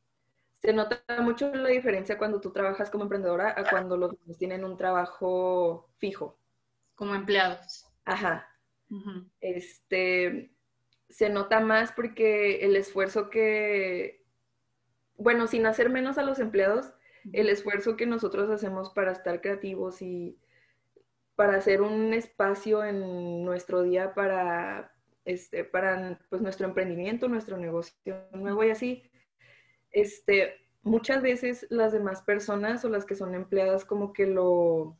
se 0.63 0.73
nota 0.73 1.03
mucho 1.21 1.53
la 1.53 1.69
diferencia 1.71 2.17
cuando 2.17 2.41
tú 2.41 2.53
trabajas 2.53 2.91
como 2.91 3.05
emprendedora 3.05 3.55
a 3.57 3.69
cuando 3.69 3.97
los 3.97 4.13
niños 4.13 4.39
tienen 4.39 4.65
un 4.65 4.77
trabajo 4.77 5.91
fijo. 5.99 6.39
Como 6.97 7.15
empleados. 7.15 7.87
Ajá. 8.05 8.49
Este 9.41 10.51
se 11.09 11.31
nota 11.31 11.61
más 11.61 11.93
porque 11.93 12.65
el 12.65 12.77
esfuerzo 12.77 13.31
que, 13.31 14.25
bueno, 15.17 15.47
sin 15.47 15.67
hacer 15.67 15.89
menos 15.89 16.19
a 16.19 16.23
los 16.23 16.41
empleados, 16.41 16.93
el 17.33 17.49
esfuerzo 17.49 17.97
que 17.97 18.07
nosotros 18.07 18.51
hacemos 18.51 18.91
para 18.91 19.13
estar 19.13 19.41
creativos 19.41 20.03
y 20.03 20.39
para 21.35 21.57
hacer 21.57 21.83
un 21.83 22.15
espacio 22.15 22.85
en 22.85 23.45
nuestro 23.45 23.83
día 23.83 24.15
para, 24.15 24.95
este, 25.25 25.65
para 25.65 26.21
pues, 26.31 26.41
nuestro 26.41 26.67
emprendimiento, 26.67 27.29
nuestro 27.29 27.57
negocio 27.57 28.27
nuevo 28.33 28.65
y 28.65 28.71
así. 28.71 29.11
Este, 29.91 30.55
muchas 30.83 31.23
veces 31.23 31.67
las 31.69 31.93
demás 31.93 32.23
personas 32.23 32.85
o 32.85 32.89
las 32.89 33.05
que 33.05 33.17
son 33.17 33.35
empleadas 33.35 33.85
como 33.85 34.13
que 34.13 34.27
lo, 34.27 34.97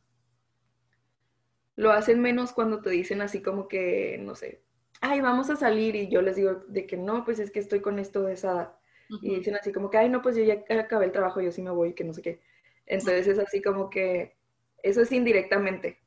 lo 1.77 1.91
hacen 1.91 2.19
menos 2.21 2.51
cuando 2.51 2.81
te 2.81 2.89
dicen 2.89 3.21
así 3.21 3.41
como 3.41 3.67
que, 3.67 4.17
no 4.19 4.35
sé, 4.35 4.63
ay, 4.99 5.21
vamos 5.21 5.49
a 5.49 5.55
salir 5.55 5.95
y 5.95 6.09
yo 6.09 6.21
les 6.21 6.35
digo 6.35 6.55
de 6.67 6.87
que 6.87 6.97
no, 6.97 7.23
pues 7.23 7.39
es 7.39 7.51
que 7.51 7.59
estoy 7.59 7.81
con 7.81 7.99
esto 7.99 8.23
de 8.23 8.33
esa 8.33 8.77
Y 9.21 9.35
dicen 9.35 9.55
así 9.55 9.71
como 9.71 9.89
que, 9.89 9.97
ay, 9.97 10.09
no, 10.09 10.21
pues 10.21 10.35
yo 10.35 10.43
ya 10.43 10.65
acabé 10.79 11.05
el 11.05 11.11
trabajo, 11.11 11.39
yo 11.39 11.51
sí 11.51 11.61
me 11.61 11.69
voy, 11.69 11.93
que 11.93 12.03
no 12.03 12.13
sé 12.13 12.21
qué. 12.21 12.41
Entonces 12.87 13.27
es 13.27 13.39
así 13.39 13.61
como 13.61 13.89
que, 13.89 14.35
eso 14.83 15.01
es 15.01 15.11
indirectamente. 15.11 15.99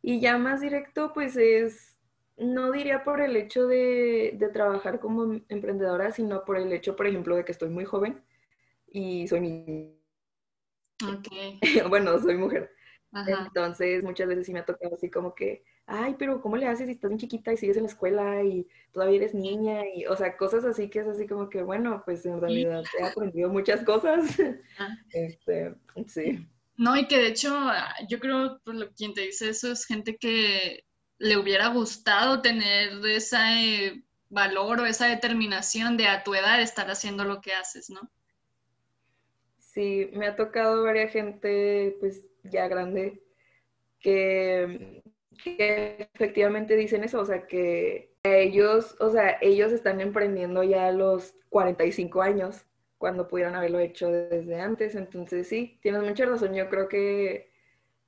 Y 0.00 0.20
ya 0.20 0.38
más 0.38 0.60
directo, 0.60 1.12
pues 1.12 1.36
es, 1.36 1.98
no 2.36 2.70
diría 2.70 3.02
por 3.02 3.20
el 3.20 3.36
hecho 3.36 3.66
de, 3.66 4.36
de, 4.38 4.48
trabajar 4.48 5.00
como 5.00 5.40
emprendedora, 5.48 6.12
sino 6.12 6.44
por 6.44 6.56
el 6.56 6.72
hecho, 6.72 6.94
por 6.94 7.06
ejemplo, 7.08 7.36
de 7.36 7.44
que 7.44 7.52
estoy 7.52 7.68
muy 7.68 7.84
joven 7.84 8.22
y 8.86 9.26
soy 9.26 9.40
niña. 9.40 9.90
Okay. 11.18 11.60
bueno, 11.88 12.18
soy 12.20 12.36
mujer. 12.36 12.75
Entonces, 13.12 14.02
muchas 14.02 14.28
veces 14.28 14.46
sí 14.46 14.52
me 14.52 14.60
ha 14.60 14.64
tocado 14.64 14.94
así 14.94 15.10
como 15.10 15.34
que, 15.34 15.64
ay, 15.86 16.16
pero 16.18 16.40
¿cómo 16.42 16.56
le 16.56 16.66
haces 16.66 16.86
si 16.86 16.92
estás 16.92 17.10
bien 17.10 17.18
chiquita 17.18 17.52
y 17.52 17.56
sigues 17.56 17.76
en 17.76 17.84
la 17.84 17.88
escuela 17.88 18.42
y 18.42 18.66
todavía 18.92 19.16
eres 19.16 19.34
niña? 19.34 19.82
Y, 19.94 20.06
o 20.06 20.16
sea, 20.16 20.36
cosas 20.36 20.64
así 20.64 20.90
que 20.90 21.00
es 21.00 21.06
así 21.06 21.26
como 21.26 21.48
que, 21.48 21.62
bueno, 21.62 22.02
pues 22.04 22.26
en 22.26 22.40
realidad 22.40 22.84
he 22.98 23.04
aprendido 23.04 23.48
muchas 23.48 23.82
cosas. 23.84 24.36
Ah. 24.78 24.88
Este, 25.12 25.74
sí. 26.06 26.46
No, 26.76 26.96
y 26.96 27.06
que 27.06 27.18
de 27.18 27.28
hecho, 27.28 27.54
ah, 27.54 27.94
yo 28.08 28.20
creo, 28.20 28.60
por 28.64 28.74
lo 28.74 28.92
quien 28.92 29.14
te 29.14 29.22
dice 29.22 29.48
eso, 29.48 29.72
es 29.72 29.86
gente 29.86 30.16
que 30.16 30.84
le 31.18 31.38
hubiera 31.38 31.68
gustado 31.68 32.42
tener 32.42 33.04
ese 33.06 34.04
valor 34.28 34.80
o 34.80 34.86
esa 34.86 35.06
determinación 35.06 35.96
de 35.96 36.08
a 36.08 36.22
tu 36.22 36.34
edad 36.34 36.60
estar 36.60 36.90
haciendo 36.90 37.24
lo 37.24 37.40
que 37.40 37.54
haces, 37.54 37.88
¿no? 37.88 38.10
Sí, 39.58 40.10
me 40.12 40.26
ha 40.26 40.36
tocado 40.36 40.84
varias 40.84 41.12
gente, 41.12 41.96
pues 42.00 42.24
ya 42.50 42.68
grande, 42.68 43.22
que, 44.00 45.02
efectivamente 45.44 46.76
dicen 46.76 47.04
eso, 47.04 47.20
o 47.20 47.24
sea, 47.24 47.46
que 47.46 48.14
ellos, 48.22 48.96
o 49.00 49.10
sea, 49.10 49.38
ellos 49.40 49.72
están 49.72 50.00
emprendiendo 50.00 50.62
ya 50.62 50.88
a 50.88 50.92
los 50.92 51.34
45 51.50 52.22
años, 52.22 52.66
cuando 52.98 53.28
pudieron 53.28 53.54
haberlo 53.54 53.78
hecho 53.78 54.10
desde 54.10 54.60
antes. 54.60 54.94
Entonces, 54.94 55.48
sí, 55.48 55.78
tienes 55.82 56.02
mucha 56.02 56.24
razón. 56.26 56.54
Yo 56.54 56.68
creo 56.68 56.88
que, 56.88 57.50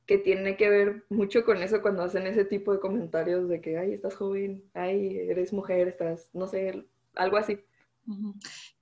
que 0.07 0.19
tiene 0.19 0.57
que 0.57 0.71
ver 0.71 1.05
mucho 1.11 1.45
con 1.45 1.63
eso 1.63 1.83
cuando 1.83 2.03
hacen 2.03 2.27
ese 2.27 2.45
tipo 2.45 2.73
de 2.73 2.81
comentarios 2.81 3.49
de 3.49 3.61
que, 3.61 3.79
ay, 3.79 3.93
estás 3.93 4.15
joven, 4.17 4.65
ay, 4.75 5.19
eres 5.29 5.53
mujer, 5.53 5.89
estás, 5.89 6.31
no 6.33 6.47
sé, 6.47 6.85
algo 7.15 7.37
así. 7.37 7.61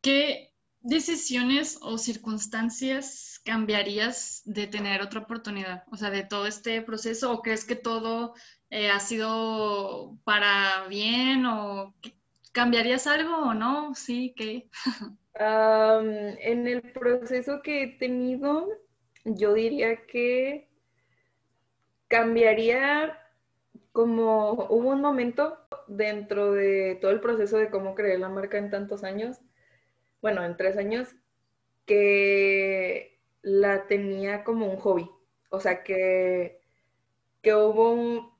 ¿Qué, 0.00 0.52
decisiones 0.86 1.78
o 1.82 1.98
circunstancias 1.98 3.40
cambiarías 3.44 4.42
de 4.44 4.66
tener 4.66 5.02
otra 5.02 5.20
oportunidad? 5.20 5.84
O 5.90 5.96
sea, 5.96 6.10
de 6.10 6.24
todo 6.24 6.46
este 6.46 6.80
proceso, 6.82 7.32
¿o 7.32 7.42
crees 7.42 7.64
que 7.64 7.76
todo 7.76 8.34
eh, 8.70 8.90
ha 8.90 9.00
sido 9.00 10.16
para 10.24 10.86
bien 10.88 11.44
o 11.46 11.94
cambiarías 12.52 13.06
algo 13.06 13.36
o 13.36 13.54
no? 13.54 13.94
Sí, 13.94 14.32
¿qué? 14.36 14.68
en 15.38 16.66
el 16.66 16.82
proceso 16.92 17.60
que 17.62 17.82
he 17.82 17.86
tenido, 17.98 18.68
yo 19.24 19.52
diría 19.52 20.06
que 20.06 20.68
cambiaría 22.08 23.18
como 23.92 24.66
hubo 24.70 24.90
un 24.90 25.00
momento 25.00 25.58
dentro 25.86 26.52
de 26.52 26.98
todo 27.00 27.10
el 27.10 27.20
proceso 27.20 27.56
de 27.56 27.70
cómo 27.70 27.94
crear 27.94 28.18
la 28.18 28.28
marca 28.28 28.58
en 28.58 28.70
tantos 28.70 29.04
años, 29.04 29.38
bueno, 30.20 30.44
en 30.44 30.56
tres 30.56 30.76
años, 30.76 31.14
que 31.86 33.20
la 33.42 33.86
tenía 33.86 34.44
como 34.44 34.66
un 34.70 34.76
hobby. 34.78 35.10
O 35.50 35.60
sea, 35.60 35.82
que, 35.84 36.60
que 37.42 37.54
hubo 37.54 37.92
un, 37.92 38.30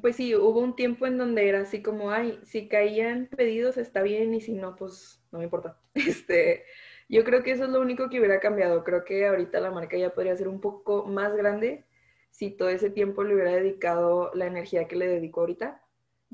pues 0.00 0.16
sí, 0.16 0.34
hubo 0.34 0.60
un 0.60 0.76
tiempo 0.76 1.06
en 1.06 1.18
donde 1.18 1.48
era 1.48 1.60
así 1.62 1.82
como, 1.82 2.10
ay, 2.10 2.38
si 2.44 2.68
caían 2.68 3.28
pedidos 3.28 3.76
está 3.76 4.02
bien 4.02 4.34
y 4.34 4.40
si 4.40 4.52
no, 4.52 4.76
pues 4.76 5.22
no 5.32 5.38
me 5.38 5.44
importa. 5.44 5.80
Este, 5.94 6.64
yo 7.08 7.24
creo 7.24 7.42
que 7.42 7.52
eso 7.52 7.64
es 7.64 7.70
lo 7.70 7.80
único 7.80 8.08
que 8.08 8.18
hubiera 8.18 8.40
cambiado. 8.40 8.84
Creo 8.84 9.04
que 9.04 9.26
ahorita 9.26 9.60
la 9.60 9.70
marca 9.70 9.96
ya 9.96 10.14
podría 10.14 10.36
ser 10.36 10.48
un 10.48 10.60
poco 10.60 11.06
más 11.06 11.34
grande 11.34 11.84
si 12.30 12.50
todo 12.50 12.68
ese 12.68 12.90
tiempo 12.90 13.24
le 13.24 13.34
hubiera 13.34 13.52
dedicado 13.52 14.30
la 14.34 14.46
energía 14.46 14.86
que 14.86 14.96
le 14.96 15.08
dedico 15.08 15.40
ahorita. 15.40 15.82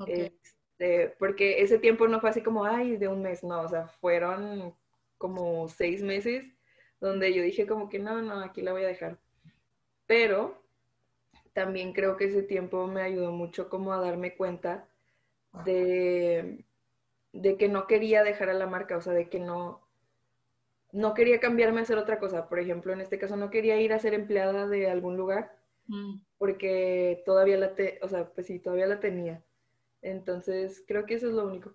Este, 0.07 1.11
porque 1.19 1.63
ese 1.63 1.79
tiempo 1.79 2.07
no 2.09 2.21
fue 2.21 2.31
así 2.31 2.43
como, 2.43 2.65
ay, 2.65 2.97
de 2.97 3.09
un 3.09 3.23
mes, 3.23 3.43
no, 3.43 3.63
o 3.63 3.69
sea, 3.69 3.89
fueron 3.89 4.77
como 5.19 5.69
seis 5.69 6.03
meses 6.03 6.57
donde 7.01 7.33
yo 7.35 7.43
dije 7.43 7.67
como 7.67 7.89
que 7.89 7.99
no, 7.99 8.23
no, 8.23 8.41
aquí 8.41 8.63
la 8.63 8.73
voy 8.73 8.85
a 8.85 8.89
dejar. 8.89 9.19
Pero 10.07 10.63
también 11.53 11.93
creo 11.93 12.17
que 12.17 12.27
ese 12.27 12.43
tiempo 12.43 12.87
me 12.87 13.03
ayudó 13.03 13.33
mucho 13.33 13.69
como 13.69 13.93
a 13.93 14.01
darme 14.01 14.37
cuenta 14.37 14.89
de, 15.65 16.65
de 17.33 17.57
que 17.57 17.69
no 17.69 17.87
quería 17.87 18.23
dejar 18.23 18.51
a 18.51 18.55
la 18.55 18.67
marca, 18.67 18.97
o 18.97 19.01
sea, 19.01 19.13
de 19.13 19.29
que 19.29 19.41
no, 19.41 19.87
no 20.93 21.15
quería 21.15 21.41
cambiarme 21.41 21.81
a 21.81 21.83
hacer 21.83 21.99
otra 21.99 22.19
cosa. 22.19 22.49
Por 22.49 22.59
ejemplo, 22.59 22.93
en 22.93 23.01
este 23.01 23.19
caso 23.19 23.37
no 23.37 23.51
quería 23.51 23.81
ir 23.81 23.93
a 23.93 23.99
ser 23.99 24.15
empleada 24.15 24.67
de 24.67 24.91
algún 24.91 25.17
lugar 25.17 25.57
mm. 25.87 26.21
porque 26.39 27.23
todavía 27.25 27.57
la, 27.57 27.75
te, 27.75 27.99
o 28.03 28.09
sea, 28.09 28.29
pues 28.31 28.47
sí, 28.47 28.59
todavía 28.59 28.87
la 28.87 29.01
tenía. 29.01 29.43
Entonces, 30.03 30.85
creo 30.87 31.07
que 31.07 31.15
eso 31.15 31.27
es 31.27 31.33
lo 31.33 31.47
único. 31.47 31.75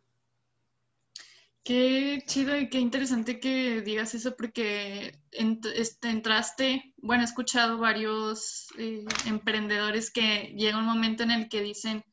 Qué 1.63 2.23
chido 2.25 2.57
y 2.57 2.69
qué 2.69 2.79
interesante 2.79 3.39
que 3.39 3.81
digas 3.81 4.15
eso 4.15 4.35
porque 4.35 5.19
este, 5.31 6.09
entraste, 6.09 6.93
bueno, 6.97 7.21
he 7.21 7.25
escuchado 7.25 7.77
varios 7.77 8.67
eh, 8.79 9.05
emprendedores 9.25 10.09
que 10.09 10.55
llega 10.57 10.79
un 10.79 10.85
momento 10.85 11.21
en 11.21 11.29
el 11.29 11.49
que 11.49 11.61
dicen, 11.61 12.03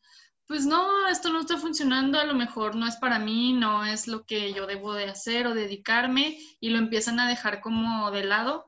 pues 0.46 0.66
no, 0.66 1.08
esto 1.08 1.30
no 1.30 1.40
está 1.40 1.56
funcionando, 1.56 2.18
a 2.18 2.24
lo 2.24 2.34
mejor 2.34 2.74
no 2.74 2.86
es 2.86 2.96
para 2.96 3.18
mí, 3.18 3.54
no 3.54 3.86
es 3.86 4.06
lo 4.06 4.24
que 4.24 4.52
yo 4.52 4.66
debo 4.66 4.92
de 4.92 5.04
hacer 5.04 5.46
o 5.46 5.54
dedicarme 5.54 6.38
y 6.60 6.68
lo 6.70 6.78
empiezan 6.78 7.18
a 7.18 7.28
dejar 7.28 7.60
como 7.60 8.10
de 8.10 8.24
lado. 8.24 8.66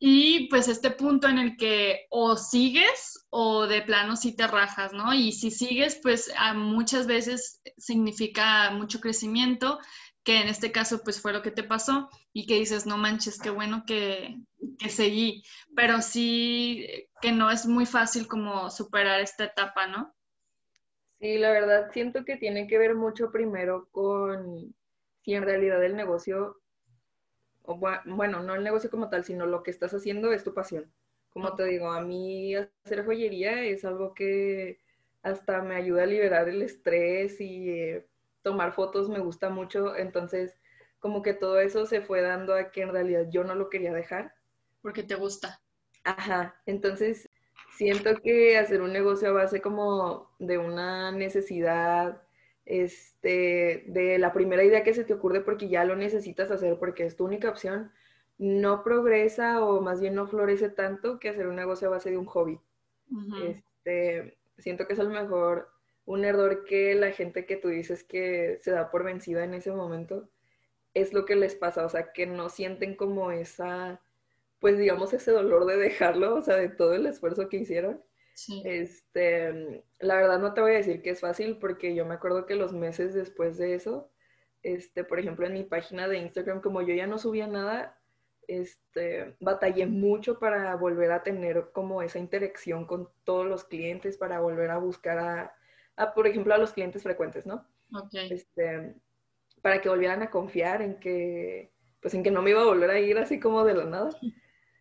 Y 0.00 0.48
pues 0.48 0.68
este 0.68 0.92
punto 0.92 1.28
en 1.28 1.38
el 1.38 1.56
que 1.56 2.06
o 2.10 2.36
sigues 2.36 3.26
o 3.30 3.66
de 3.66 3.82
plano 3.82 4.14
sí 4.14 4.36
te 4.36 4.46
rajas, 4.46 4.92
¿no? 4.92 5.12
Y 5.12 5.32
si 5.32 5.50
sigues, 5.50 5.98
pues 6.00 6.32
muchas 6.54 7.08
veces 7.08 7.60
significa 7.76 8.70
mucho 8.70 9.00
crecimiento 9.00 9.80
que 10.28 10.42
en 10.42 10.48
este 10.48 10.70
caso 10.72 11.00
pues 11.02 11.22
fue 11.22 11.32
lo 11.32 11.40
que 11.40 11.50
te 11.50 11.62
pasó 11.62 12.10
y 12.34 12.44
que 12.44 12.56
dices, 12.58 12.84
no 12.84 12.98
manches, 12.98 13.40
qué 13.40 13.48
bueno 13.48 13.84
que, 13.86 14.36
que 14.78 14.90
seguí, 14.90 15.42
pero 15.74 16.02
sí 16.02 16.86
que 17.22 17.32
no 17.32 17.50
es 17.50 17.64
muy 17.64 17.86
fácil 17.86 18.28
como 18.28 18.68
superar 18.68 19.22
esta 19.22 19.44
etapa, 19.44 19.86
¿no? 19.86 20.14
Sí, 21.18 21.38
la 21.38 21.50
verdad 21.50 21.90
siento 21.94 22.26
que 22.26 22.36
tiene 22.36 22.66
que 22.66 22.76
ver 22.76 22.94
mucho 22.94 23.30
primero 23.30 23.88
con 23.90 24.74
si 25.22 25.32
en 25.32 25.44
realidad 25.44 25.82
el 25.82 25.96
negocio, 25.96 26.60
o 27.62 27.78
bueno, 27.78 28.42
no 28.42 28.54
el 28.54 28.62
negocio 28.62 28.90
como 28.90 29.08
tal, 29.08 29.24
sino 29.24 29.46
lo 29.46 29.62
que 29.62 29.70
estás 29.70 29.94
haciendo 29.94 30.30
es 30.34 30.44
tu 30.44 30.52
pasión. 30.52 30.92
Como 31.30 31.54
te 31.54 31.64
digo, 31.64 31.90
a 31.90 32.02
mí 32.02 32.54
hacer 32.54 33.06
joyería 33.06 33.64
es 33.64 33.82
algo 33.82 34.12
que 34.12 34.78
hasta 35.22 35.62
me 35.62 35.76
ayuda 35.76 36.02
a 36.02 36.06
liberar 36.06 36.50
el 36.50 36.60
estrés 36.60 37.40
y 37.40 37.70
eh, 37.70 38.06
tomar 38.48 38.72
fotos 38.72 39.10
me 39.10 39.18
gusta 39.18 39.50
mucho, 39.50 39.94
entonces 39.94 40.58
como 41.00 41.20
que 41.20 41.34
todo 41.34 41.60
eso 41.60 41.84
se 41.84 42.00
fue 42.00 42.22
dando 42.22 42.54
a 42.54 42.70
que 42.70 42.80
en 42.80 42.92
realidad 42.92 43.26
yo 43.28 43.44
no 43.44 43.54
lo 43.54 43.68
quería 43.68 43.92
dejar. 43.92 44.32
Porque 44.80 45.02
te 45.02 45.16
gusta. 45.16 45.60
Ajá, 46.02 46.58
entonces 46.64 47.28
siento 47.76 48.16
que 48.22 48.56
hacer 48.56 48.80
un 48.80 48.94
negocio 48.94 49.28
a 49.28 49.32
base 49.32 49.60
como 49.60 50.30
de 50.38 50.56
una 50.56 51.12
necesidad, 51.12 52.22
este, 52.64 53.84
de 53.88 54.18
la 54.18 54.32
primera 54.32 54.64
idea 54.64 54.82
que 54.82 54.94
se 54.94 55.04
te 55.04 55.12
ocurre 55.12 55.42
porque 55.42 55.68
ya 55.68 55.84
lo 55.84 55.94
necesitas 55.94 56.50
hacer 56.50 56.78
porque 56.78 57.04
es 57.04 57.16
tu 57.16 57.26
única 57.26 57.50
opción, 57.50 57.92
no 58.38 58.82
progresa 58.82 59.62
o 59.62 59.82
más 59.82 60.00
bien 60.00 60.14
no 60.14 60.26
florece 60.26 60.70
tanto 60.70 61.18
que 61.18 61.28
hacer 61.28 61.48
un 61.48 61.56
negocio 61.56 61.88
a 61.88 61.90
base 61.90 62.10
de 62.10 62.16
un 62.16 62.24
hobby. 62.24 62.58
este, 63.44 64.38
siento 64.56 64.86
que 64.86 64.94
es 64.94 65.00
a 65.00 65.04
lo 65.04 65.10
mejor 65.10 65.68
un 66.08 66.24
error 66.24 66.64
que 66.64 66.94
la 66.94 67.12
gente 67.12 67.44
que 67.44 67.56
tú 67.56 67.68
dices 67.68 68.02
que 68.02 68.58
se 68.62 68.70
da 68.70 68.90
por 68.90 69.04
vencida 69.04 69.44
en 69.44 69.52
ese 69.52 69.70
momento 69.72 70.30
es 70.94 71.12
lo 71.12 71.26
que 71.26 71.36
les 71.36 71.54
pasa, 71.54 71.84
o 71.84 71.88
sea, 71.90 72.12
que 72.14 72.24
no 72.24 72.48
sienten 72.48 72.96
como 72.96 73.30
esa, 73.30 74.00
pues 74.58 74.78
digamos, 74.78 75.12
ese 75.12 75.32
dolor 75.32 75.66
de 75.66 75.76
dejarlo, 75.76 76.36
o 76.36 76.42
sea, 76.42 76.56
de 76.56 76.70
todo 76.70 76.94
el 76.94 77.04
esfuerzo 77.04 77.50
que 77.50 77.58
hicieron. 77.58 78.02
Este, 78.64 79.84
la 79.98 80.16
verdad 80.16 80.38
no 80.38 80.54
te 80.54 80.62
voy 80.62 80.70
a 80.72 80.76
decir 80.76 81.02
que 81.02 81.10
es 81.10 81.20
fácil 81.20 81.58
porque 81.58 81.94
yo 81.94 82.06
me 82.06 82.14
acuerdo 82.14 82.46
que 82.46 82.54
los 82.54 82.72
meses 82.72 83.12
después 83.12 83.58
de 83.58 83.74
eso, 83.74 84.10
este, 84.62 85.04
por 85.04 85.20
ejemplo, 85.20 85.46
en 85.46 85.52
mi 85.52 85.64
página 85.64 86.08
de 86.08 86.18
Instagram, 86.18 86.62
como 86.62 86.80
yo 86.80 86.94
ya 86.94 87.06
no 87.06 87.18
subía 87.18 87.46
nada, 87.46 88.00
este, 88.46 89.36
batallé 89.40 89.84
mucho 89.84 90.38
para 90.38 90.74
volver 90.76 91.12
a 91.12 91.22
tener 91.22 91.68
como 91.72 92.00
esa 92.00 92.18
interacción 92.18 92.86
con 92.86 93.10
todos 93.24 93.46
los 93.46 93.64
clientes, 93.64 94.16
para 94.16 94.40
volver 94.40 94.70
a 94.70 94.78
buscar 94.78 95.18
a, 95.18 95.57
por 96.14 96.26
ejemplo, 96.26 96.54
a 96.54 96.58
los 96.58 96.72
clientes 96.72 97.02
frecuentes, 97.02 97.46
¿no? 97.46 97.66
Este, 98.30 98.94
para 99.62 99.80
que 99.80 99.88
volvieran 99.88 100.22
a 100.22 100.30
confiar 100.30 100.82
en 100.82 100.98
que, 101.00 101.72
pues 102.00 102.14
en 102.14 102.22
que 102.22 102.30
no 102.30 102.42
me 102.42 102.50
iba 102.50 102.62
a 102.62 102.66
volver 102.66 102.90
a 102.90 103.00
ir 103.00 103.18
así 103.18 103.40
como 103.40 103.64
de 103.64 103.74
la 103.74 103.84
nada. 103.84 104.10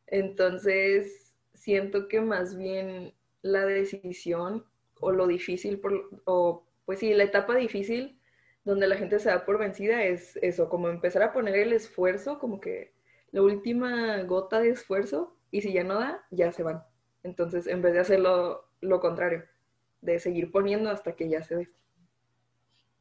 Entonces, 0.08 1.36
siento 1.54 2.08
que 2.08 2.22
más 2.22 2.56
bien 2.56 3.14
la 3.42 3.66
decisión 3.66 4.66
o 5.00 5.12
lo 5.12 5.28
difícil 5.28 5.80
por, 5.80 6.10
o 6.26 6.66
pues 6.86 7.00
sí, 7.00 7.14
la 7.14 7.24
etapa 7.24 7.56
difícil 7.56 8.20
donde 8.64 8.88
la 8.88 8.98
gente 8.98 9.20
se 9.20 9.30
da 9.30 9.46
por 9.46 9.58
vencida 9.58 10.04
es 10.04 10.38
eso, 10.42 10.70
como 10.70 10.90
empezar 10.90 11.24
a 11.24 11.32
poner 11.32 11.56
el 11.56 11.74
esfuerzo, 11.74 12.38
como 12.38 12.60
que 12.60 12.94
la 13.32 13.42
última 13.42 14.22
gota 14.24 14.60
de 14.60 14.70
esfuerzo, 14.70 15.38
y 15.52 15.62
si 15.62 15.72
ya 15.72 15.84
no 15.84 16.00
da, 16.00 16.26
ya 16.32 16.52
se 16.52 16.64
van. 16.64 16.84
Entonces, 17.24 17.68
en 17.68 17.82
vez 17.82 17.94
de 17.94 18.00
hacerlo 18.00 18.70
lo 18.82 19.00
contrario, 19.00 19.44
de 20.12 20.20
seguir 20.20 20.52
poniendo 20.52 20.90
hasta 20.90 21.16
que 21.16 21.30
ya 21.30 21.44
se 21.44 21.56
dé. 21.56 21.70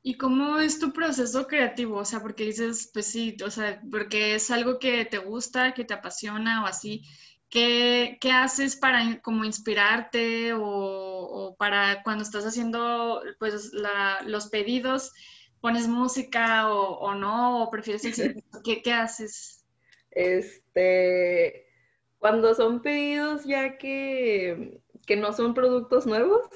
¿Y 0.02 0.16
cómo 0.16 0.58
es 0.60 0.78
tu 0.78 0.92
proceso 0.92 1.46
creativo? 1.48 1.96
O 1.98 2.04
sea, 2.04 2.20
porque 2.20 2.44
dices, 2.44 2.90
pues 2.92 3.06
sí, 3.06 3.36
o 3.44 3.50
sea, 3.50 3.80
porque 3.90 4.36
es 4.36 4.50
algo 4.50 4.78
que 4.78 5.04
te 5.04 5.18
gusta, 5.18 5.74
que 5.74 5.84
te 5.84 5.94
apasiona 5.94 6.62
o 6.62 6.66
así. 6.66 7.02
¿Qué, 7.48 8.18
qué 8.20 8.30
haces 8.30 8.76
para 8.76 9.20
como 9.20 9.44
inspirarte 9.44 10.52
o, 10.54 11.56
para 11.58 12.02
cuando 12.02 12.22
estás 12.22 12.44
haciendo 12.44 13.22
pues 13.38 13.72
los 14.26 14.48
pedidos? 14.48 15.12
¿Pones 15.60 15.88
música 15.88 16.72
o, 16.72 17.14
no? 17.14 17.64
¿O 17.64 17.70
prefieres 17.70 18.02
¿Qué, 18.64 18.82
¿Qué 18.82 18.92
haces? 18.92 19.64
Este, 20.12 21.66
cuando 22.18 22.54
son 22.54 22.80
pedidos 22.80 23.44
ya 23.44 23.76
que, 23.76 24.80
que 25.04 25.16
no 25.16 25.32
son 25.32 25.52
productos 25.52 26.06
nuevos, 26.06 26.46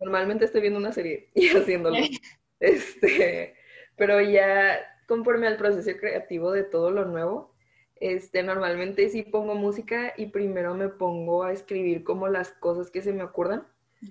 normalmente 0.00 0.44
estoy 0.44 0.60
viendo 0.60 0.78
una 0.78 0.92
serie 0.92 1.30
y 1.34 1.48
haciéndolo. 1.56 1.96
Este, 2.60 3.54
pero 3.94 4.20
ya 4.20 4.80
conforme 5.06 5.46
al 5.46 5.56
proceso 5.56 5.96
creativo 5.96 6.50
de 6.50 6.64
todo 6.64 6.90
lo 6.90 7.04
nuevo, 7.04 7.54
este, 8.00 8.42
normalmente 8.42 9.08
sí 9.08 9.22
pongo 9.22 9.54
música 9.54 10.12
y 10.16 10.26
primero 10.26 10.74
me 10.74 10.88
pongo 10.88 11.44
a 11.44 11.52
escribir 11.52 12.04
como 12.04 12.26
las 12.26 12.50
cosas 12.50 12.90
que 12.90 13.02
se 13.02 13.12
me 13.12 13.22
ocurran. 13.22 13.66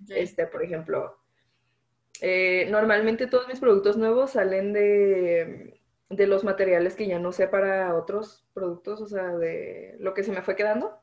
Este, 0.10 0.48
por 0.48 0.64
ejemplo, 0.64 1.18
eh, 2.22 2.68
normalmente 2.70 3.28
todos 3.28 3.48
mis 3.48 3.60
productos 3.60 3.96
nuevos 3.96 4.32
salen 4.32 4.74
de, 4.74 5.80
de, 6.10 6.28
los 6.28 6.44
materiales 6.44 6.96
que 6.96 7.08
ya 7.08 7.20
no 7.20 7.32
sé 7.32 7.48
para 7.48 7.96
otros 7.96 8.46
productos, 8.54 9.02
o 9.02 9.08
sea, 9.08 9.38
de 9.38 9.96
lo 10.00 10.14
que 10.14 10.24
se 10.24 10.32
me 10.32 10.42
fue 10.42 10.56
quedando. 10.56 11.00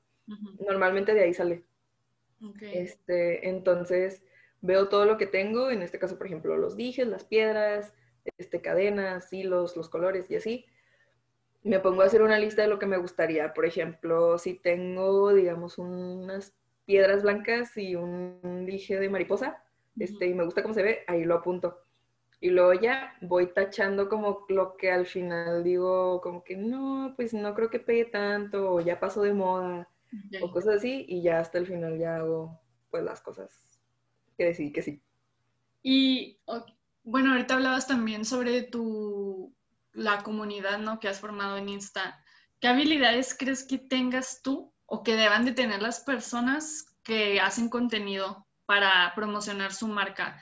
Normalmente 0.67 1.15
de 1.15 1.23
ahí 1.23 1.35
sale. 1.35 1.65
Este, 2.61 3.49
entonces, 3.49 4.23
veo 4.61 4.89
todo 4.89 5.05
lo 5.05 5.17
que 5.17 5.27
tengo, 5.27 5.71
en 5.71 5.83
este 5.83 5.99
caso, 5.99 6.17
por 6.19 6.27
ejemplo, 6.27 6.57
los 6.57 6.77
dijes, 6.77 7.07
las 7.07 7.25
piedras, 7.25 7.95
este, 8.39 8.61
cadenas, 8.61 9.33
hilos, 9.33 9.77
los 9.77 9.89
colores 9.89 10.31
y 10.31 10.37
así. 10.37 10.67
Me 11.63 11.81
pongo 11.81 12.03
a 12.03 12.07
hacer 12.07 12.23
una 12.23 12.39
lista 12.39 12.63
de 12.63 12.69
lo 12.69 12.79
que 12.79 12.87
me 12.87 12.99
gustaría. 12.99 13.55
Por 13.55 13.65
ejemplo, 13.65 14.39
si 14.39 14.55
tengo, 14.55 15.33
digamos, 15.33 15.79
unas 15.79 16.55
piedras 16.85 17.23
blancas 17.23 17.77
y 17.77 17.95
un 17.95 18.67
dije 18.67 18.99
de 18.99 19.09
mariposa, 19.09 19.63
este, 19.99 20.27
y 20.27 20.35
me 20.35 20.45
gusta 20.45 20.63
cómo 20.63 20.75
se 20.75 20.83
ve, 20.83 21.05
ahí 21.07 21.25
lo 21.25 21.35
apunto. 21.37 21.81
Y 22.41 22.51
luego 22.51 22.75
ya 22.75 23.17
voy 23.23 23.47
tachando 23.47 24.09
como 24.09 24.45
lo 24.49 24.77
que 24.77 24.91
al 24.91 25.07
final 25.07 25.65
digo, 25.65 26.21
como 26.21 26.45
que 26.45 26.57
no, 26.57 27.15
pues 27.17 27.33
no 27.33 27.55
creo 27.55 27.71
que 27.71 27.81
pegue 27.81 28.05
tanto, 28.05 28.71
o 28.73 28.81
ya 28.81 29.01
pasó 29.01 29.23
de 29.23 29.33
moda, 29.33 29.89
o 30.43 30.51
cosas 30.51 30.77
así, 30.77 31.05
y 31.09 31.23
ya 31.23 31.41
hasta 31.41 31.59
el 31.59 31.67
final 31.67 31.99
ya 31.99 32.17
hago 32.17 32.61
pues 32.91 33.05
las 33.05 33.21
cosas 33.21 33.51
que 34.37 34.45
decidí 34.45 34.73
que 34.73 34.83
sí. 34.83 35.03
Y 35.83 36.39
bueno, 37.03 37.33
ahorita 37.33 37.55
hablabas 37.55 37.87
también 37.87 38.25
sobre 38.25 38.63
tu, 38.63 39.55
la 39.93 40.23
comunidad, 40.23 40.79
¿no? 40.79 41.01
Que 41.01 41.09
has 41.09 41.21
formado 41.21 41.57
en 41.57 41.69
Insta. 41.69 42.23
¿Qué 42.61 42.69
habilidades 42.69 43.37
crees 43.39 43.65
que 43.65 43.79
tengas 43.79 44.43
tú 44.43 44.73
o 44.87 45.03
que 45.03 45.17
deban 45.17 45.45
de 45.45 45.53
tener 45.53 45.83
las 45.83 46.01
personas 46.01 46.87
que 47.03 47.41
hacen 47.41 47.69
contenido 47.69 48.47
para 48.67 49.13
promocionar 49.15 49.73
su 49.73 49.89
marca? 49.89 50.41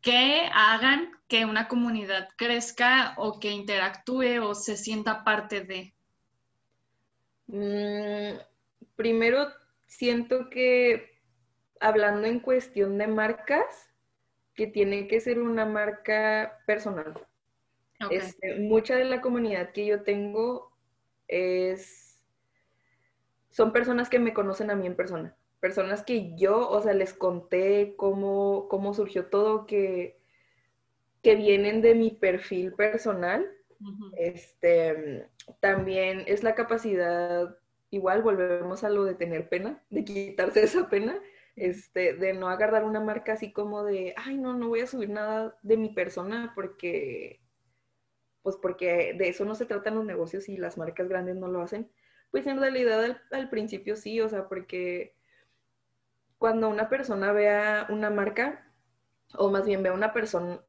que 0.00 0.48
hagan 0.52 1.10
que 1.28 1.44
una 1.44 1.68
comunidad 1.68 2.28
crezca 2.36 3.14
o 3.18 3.38
que 3.38 3.50
interactúe 3.50 4.40
o 4.42 4.54
se 4.54 4.76
sienta 4.76 5.24
parte 5.24 5.60
de? 5.60 5.94
Primero, 9.00 9.48
siento 9.86 10.50
que 10.50 11.22
hablando 11.80 12.26
en 12.26 12.38
cuestión 12.38 12.98
de 12.98 13.06
marcas, 13.06 13.90
que 14.54 14.66
tiene 14.66 15.08
que 15.08 15.20
ser 15.20 15.38
una 15.40 15.64
marca 15.64 16.60
personal. 16.66 17.14
Este, 18.10 18.56
mucha 18.56 18.96
de 18.96 19.06
la 19.06 19.22
comunidad 19.22 19.72
que 19.72 19.86
yo 19.86 20.02
tengo 20.02 20.76
es, 21.28 22.22
son 23.48 23.72
personas 23.72 24.10
que 24.10 24.18
me 24.18 24.34
conocen 24.34 24.70
a 24.70 24.74
mí 24.74 24.86
en 24.86 24.96
persona, 24.96 25.34
personas 25.60 26.02
que 26.02 26.36
yo, 26.36 26.68
o 26.68 26.82
sea, 26.82 26.92
les 26.92 27.14
conté 27.14 27.94
cómo, 27.96 28.68
cómo 28.68 28.92
surgió 28.92 29.30
todo, 29.30 29.64
que, 29.64 30.20
que 31.22 31.36
vienen 31.36 31.80
de 31.80 31.94
mi 31.94 32.10
perfil 32.10 32.74
personal. 32.74 33.50
Este, 34.18 35.26
también 35.60 36.22
es 36.26 36.42
la 36.42 36.54
capacidad, 36.54 37.56
igual 37.90 38.22
volvemos 38.22 38.84
a 38.84 38.90
lo 38.90 39.04
de 39.04 39.14
tener 39.14 39.48
pena, 39.48 39.82
de 39.90 40.04
quitarse 40.04 40.62
esa 40.62 40.88
pena 40.88 41.20
este, 41.56 42.14
de 42.14 42.32
no 42.32 42.48
agarrar 42.48 42.84
una 42.84 43.00
marca 43.00 43.34
así 43.34 43.52
como 43.52 43.84
de, 43.84 44.14
ay, 44.16 44.38
no, 44.38 44.54
no 44.54 44.68
voy 44.68 44.80
a 44.80 44.86
subir 44.86 45.10
nada 45.10 45.58
de 45.62 45.76
mi 45.76 45.90
persona 45.90 46.52
porque, 46.54 47.40
pues 48.42 48.56
porque 48.56 49.14
de 49.16 49.28
eso 49.28 49.44
no 49.44 49.54
se 49.54 49.66
tratan 49.66 49.96
los 49.96 50.04
negocios 50.04 50.48
y 50.48 50.56
las 50.56 50.78
marcas 50.78 51.08
grandes 51.08 51.36
no 51.36 51.48
lo 51.48 51.60
hacen. 51.60 51.90
Pues 52.30 52.46
en 52.46 52.60
realidad 52.60 53.18
al, 53.30 53.50
principio 53.50 53.96
sí, 53.96 54.20
o 54.20 54.28
sea, 54.28 54.48
porque 54.48 55.16
cuando 56.38 56.68
una 56.68 56.88
persona 56.88 57.32
vea 57.32 57.86
una 57.90 58.08
marca, 58.08 58.72
o 59.34 59.50
más 59.50 59.66
bien 59.66 59.82
vea 59.82 59.92
una 59.92 60.12
persona, 60.12 60.62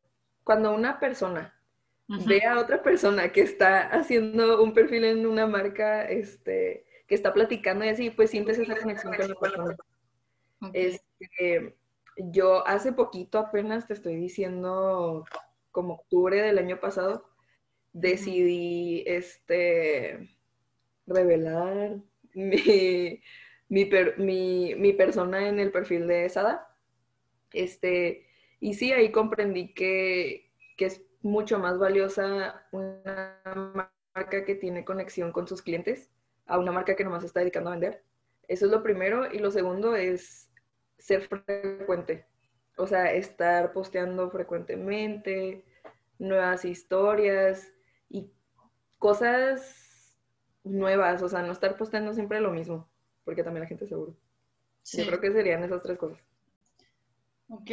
cuando 0.43 0.73
una 0.73 0.99
persona 0.99 1.57
ve 2.07 2.43
a 2.43 2.59
otra 2.59 2.83
persona 2.83 3.31
que 3.31 3.41
está 3.41 3.87
haciendo 3.87 4.61
un 4.61 4.73
perfil 4.73 5.05
en 5.05 5.25
una 5.25 5.47
marca, 5.47 6.03
este, 6.03 6.85
que 7.11 7.15
está 7.15 7.33
platicando 7.33 7.83
y 7.83 7.89
así, 7.89 8.09
pues 8.09 8.29
sientes 8.29 8.57
esa 8.57 8.73
conexión 8.73 9.13
con 9.13 9.27
la 9.27 9.35
persona. 9.35 9.75
Este, 10.71 11.75
yo 12.15 12.65
hace 12.65 12.93
poquito, 12.93 13.37
apenas 13.37 13.85
te 13.85 13.95
estoy 13.95 14.15
diciendo, 14.15 15.25
como 15.71 15.95
octubre 15.95 16.41
del 16.41 16.57
año 16.57 16.79
pasado, 16.79 17.27
decidí 17.91 19.03
este, 19.05 20.29
revelar 21.05 21.97
mi, 22.33 23.21
mi, 23.67 24.93
persona 24.93 25.49
en 25.49 25.59
el 25.59 25.73
perfil 25.73 26.07
de 26.07 26.29
Sada. 26.29 26.65
Este, 27.51 28.25
y 28.61 28.75
sí, 28.75 28.93
ahí 28.93 29.11
comprendí 29.11 29.73
que, 29.73 30.49
que 30.77 30.85
es 30.85 31.03
mucho 31.21 31.59
más 31.59 31.77
valiosa 31.77 32.65
una 32.71 33.41
marca 34.15 34.45
que 34.45 34.55
tiene 34.55 34.85
conexión 34.85 35.33
con 35.33 35.45
sus 35.45 35.61
clientes 35.61 36.09
a 36.51 36.59
una 36.59 36.73
marca 36.73 36.95
que 36.95 37.03
nomás 37.05 37.23
está 37.23 37.39
dedicando 37.39 37.69
a 37.69 37.73
vender. 37.73 38.03
Eso 38.47 38.65
es 38.65 38.71
lo 38.71 38.83
primero. 38.83 39.31
Y 39.31 39.39
lo 39.39 39.51
segundo 39.51 39.95
es 39.95 40.51
ser 40.97 41.21
frecuente. 41.21 42.25
O 42.75 42.87
sea, 42.87 43.13
estar 43.13 43.71
posteando 43.71 44.29
frecuentemente, 44.29 45.63
nuevas 46.19 46.65
historias 46.65 47.71
y 48.09 48.29
cosas 48.97 50.19
nuevas. 50.65 51.21
O 51.21 51.29
sea, 51.29 51.41
no 51.41 51.53
estar 51.53 51.77
posteando 51.77 52.13
siempre 52.13 52.41
lo 52.41 52.51
mismo, 52.51 52.89
porque 53.23 53.43
también 53.43 53.61
la 53.61 53.69
gente 53.69 53.87
seguro. 53.87 54.17
Yo 54.83 55.05
creo 55.05 55.21
que 55.21 55.31
serían 55.31 55.63
esas 55.63 55.81
tres 55.81 55.97
cosas. 55.97 56.19
Ok, 57.47 57.71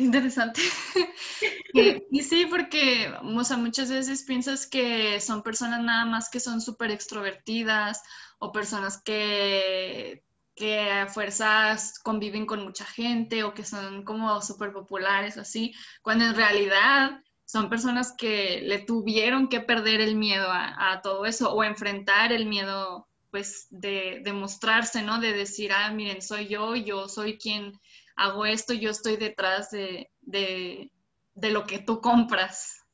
interesante. 0.00 0.60
y, 2.10 2.22
sí, 2.22 2.46
porque 2.46 3.12
muchas 3.22 3.90
veces 3.90 4.24
piensas 4.24 4.66
que 4.66 5.20
son 5.20 5.42
personas 5.42 5.82
nada 5.82 6.04
más 6.04 6.30
que 6.30 6.40
son 6.40 6.60
súper 6.60 6.90
extrovertidas 6.90 8.02
o 8.38 8.52
personas 8.52 9.02
que 9.02 10.22
que 10.58 10.90
a 10.90 11.06
fuerzas 11.06 12.00
conviven 12.00 12.44
con 12.44 12.64
mucha 12.64 12.84
gente 12.84 13.44
o 13.44 13.54
que 13.54 13.64
son 13.64 14.02
como 14.02 14.42
súper 14.42 14.72
populares 14.72 15.38
así, 15.38 15.72
cuando 16.02 16.24
en 16.24 16.34
realidad 16.34 17.22
son 17.44 17.70
personas 17.70 18.12
que 18.18 18.60
le 18.62 18.80
tuvieron 18.80 19.48
que 19.48 19.60
perder 19.60 20.00
el 20.00 20.16
miedo 20.16 20.48
a, 20.50 21.00
todo 21.00 21.26
eso 21.26 21.52
o 21.52 21.62
enfrentar 21.62 22.32
el 22.32 22.46
miedo 22.46 23.06
pues 23.30 23.68
de, 23.70 24.20
de, 24.24 24.32
mostrarse, 24.32 25.02
¿no? 25.02 25.20
De 25.20 25.32
decir, 25.32 25.70
ah, 25.72 25.90
miren, 25.92 26.22
soy 26.22 26.48
yo, 26.48 26.74
yo 26.74 27.08
soy 27.08 27.38
quien 27.38 27.78
hago 28.18 28.44
esto, 28.44 28.74
yo 28.74 28.90
estoy 28.90 29.16
detrás 29.16 29.70
de, 29.70 30.10
de, 30.20 30.92
de 31.34 31.50
lo 31.50 31.64
que 31.66 31.78
tú 31.78 32.00
compras. 32.00 32.84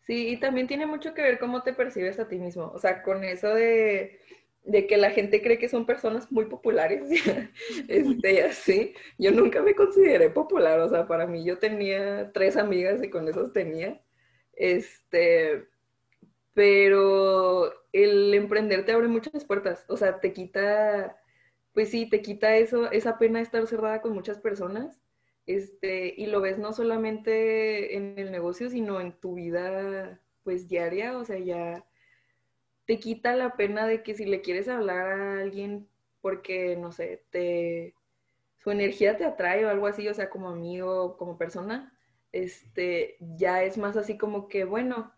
Sí, 0.00 0.28
y 0.28 0.36
también 0.38 0.66
tiene 0.66 0.86
mucho 0.86 1.14
que 1.14 1.22
ver 1.22 1.38
cómo 1.38 1.62
te 1.62 1.72
percibes 1.72 2.18
a 2.18 2.28
ti 2.28 2.38
mismo, 2.38 2.72
o 2.74 2.78
sea, 2.78 3.02
con 3.02 3.22
eso 3.24 3.54
de 3.54 4.20
de 4.64 4.86
que 4.86 4.96
la 4.96 5.10
gente 5.10 5.42
cree 5.42 5.58
que 5.58 5.68
son 5.68 5.86
personas 5.86 6.30
muy 6.30 6.46
populares, 6.46 7.08
este, 7.88 8.42
así. 8.44 8.94
Yo 9.18 9.32
nunca 9.32 9.62
me 9.62 9.74
consideré 9.74 10.30
popular, 10.30 10.80
o 10.80 10.88
sea, 10.88 11.06
para 11.06 11.26
mí 11.26 11.44
yo 11.44 11.58
tenía 11.58 12.30
tres 12.32 12.56
amigas 12.56 13.02
y 13.02 13.10
con 13.10 13.28
esas 13.28 13.52
tenía, 13.52 14.00
este, 14.54 15.68
pero 16.54 17.72
el 17.92 18.34
emprender 18.34 18.84
te 18.84 18.92
abre 18.92 19.08
muchas 19.08 19.44
puertas, 19.44 19.84
o 19.88 19.96
sea, 19.96 20.20
te 20.20 20.32
quita, 20.32 21.19
pues 21.72 21.90
sí, 21.90 22.08
te 22.08 22.22
quita 22.22 22.56
eso, 22.56 22.90
esa 22.90 23.18
pena 23.18 23.38
de 23.38 23.44
estar 23.44 23.66
cerrada 23.66 24.02
con 24.02 24.12
muchas 24.12 24.38
personas, 24.38 25.00
este, 25.46 26.14
y 26.16 26.26
lo 26.26 26.40
ves 26.40 26.58
no 26.58 26.72
solamente 26.72 27.96
en 27.96 28.18
el 28.18 28.30
negocio, 28.32 28.70
sino 28.70 29.00
en 29.00 29.12
tu 29.12 29.34
vida, 29.34 30.20
pues, 30.44 30.68
diaria, 30.68 31.18
o 31.18 31.24
sea, 31.24 31.38
ya 31.38 31.84
te 32.86 32.98
quita 32.98 33.36
la 33.36 33.56
pena 33.56 33.86
de 33.86 34.02
que 34.02 34.14
si 34.14 34.24
le 34.26 34.40
quieres 34.42 34.68
hablar 34.68 35.12
a 35.12 35.40
alguien 35.40 35.88
porque, 36.20 36.76
no 36.76 36.92
sé, 36.92 37.24
te, 37.30 37.94
su 38.58 38.70
energía 38.70 39.16
te 39.16 39.24
atrae 39.24 39.64
o 39.64 39.70
algo 39.70 39.86
así, 39.86 40.08
o 40.08 40.14
sea, 40.14 40.30
como 40.30 40.50
amigo, 40.50 41.16
como 41.16 41.38
persona, 41.38 41.96
este, 42.32 43.16
ya 43.20 43.62
es 43.64 43.78
más 43.78 43.96
así 43.96 44.18
como 44.18 44.48
que, 44.48 44.64
bueno, 44.64 45.12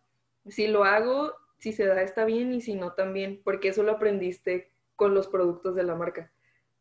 si 0.47 0.67
lo 0.69 0.85
hago, 0.85 1.35
si 1.59 1.73
se 1.73 1.87
da 1.87 2.03
está 2.03 2.25
bien 2.25 2.53
y 2.53 2.61
si 2.61 2.75
no 2.75 2.95
también, 2.95 3.43
porque 3.45 3.69
eso 3.69 3.83
lo 3.83 3.93
aprendiste 3.93 4.73
con 4.97 5.15
los 5.15 5.29
productos 5.29 5.75
de 5.75 5.85
la 5.85 5.95
marca. 5.95 6.32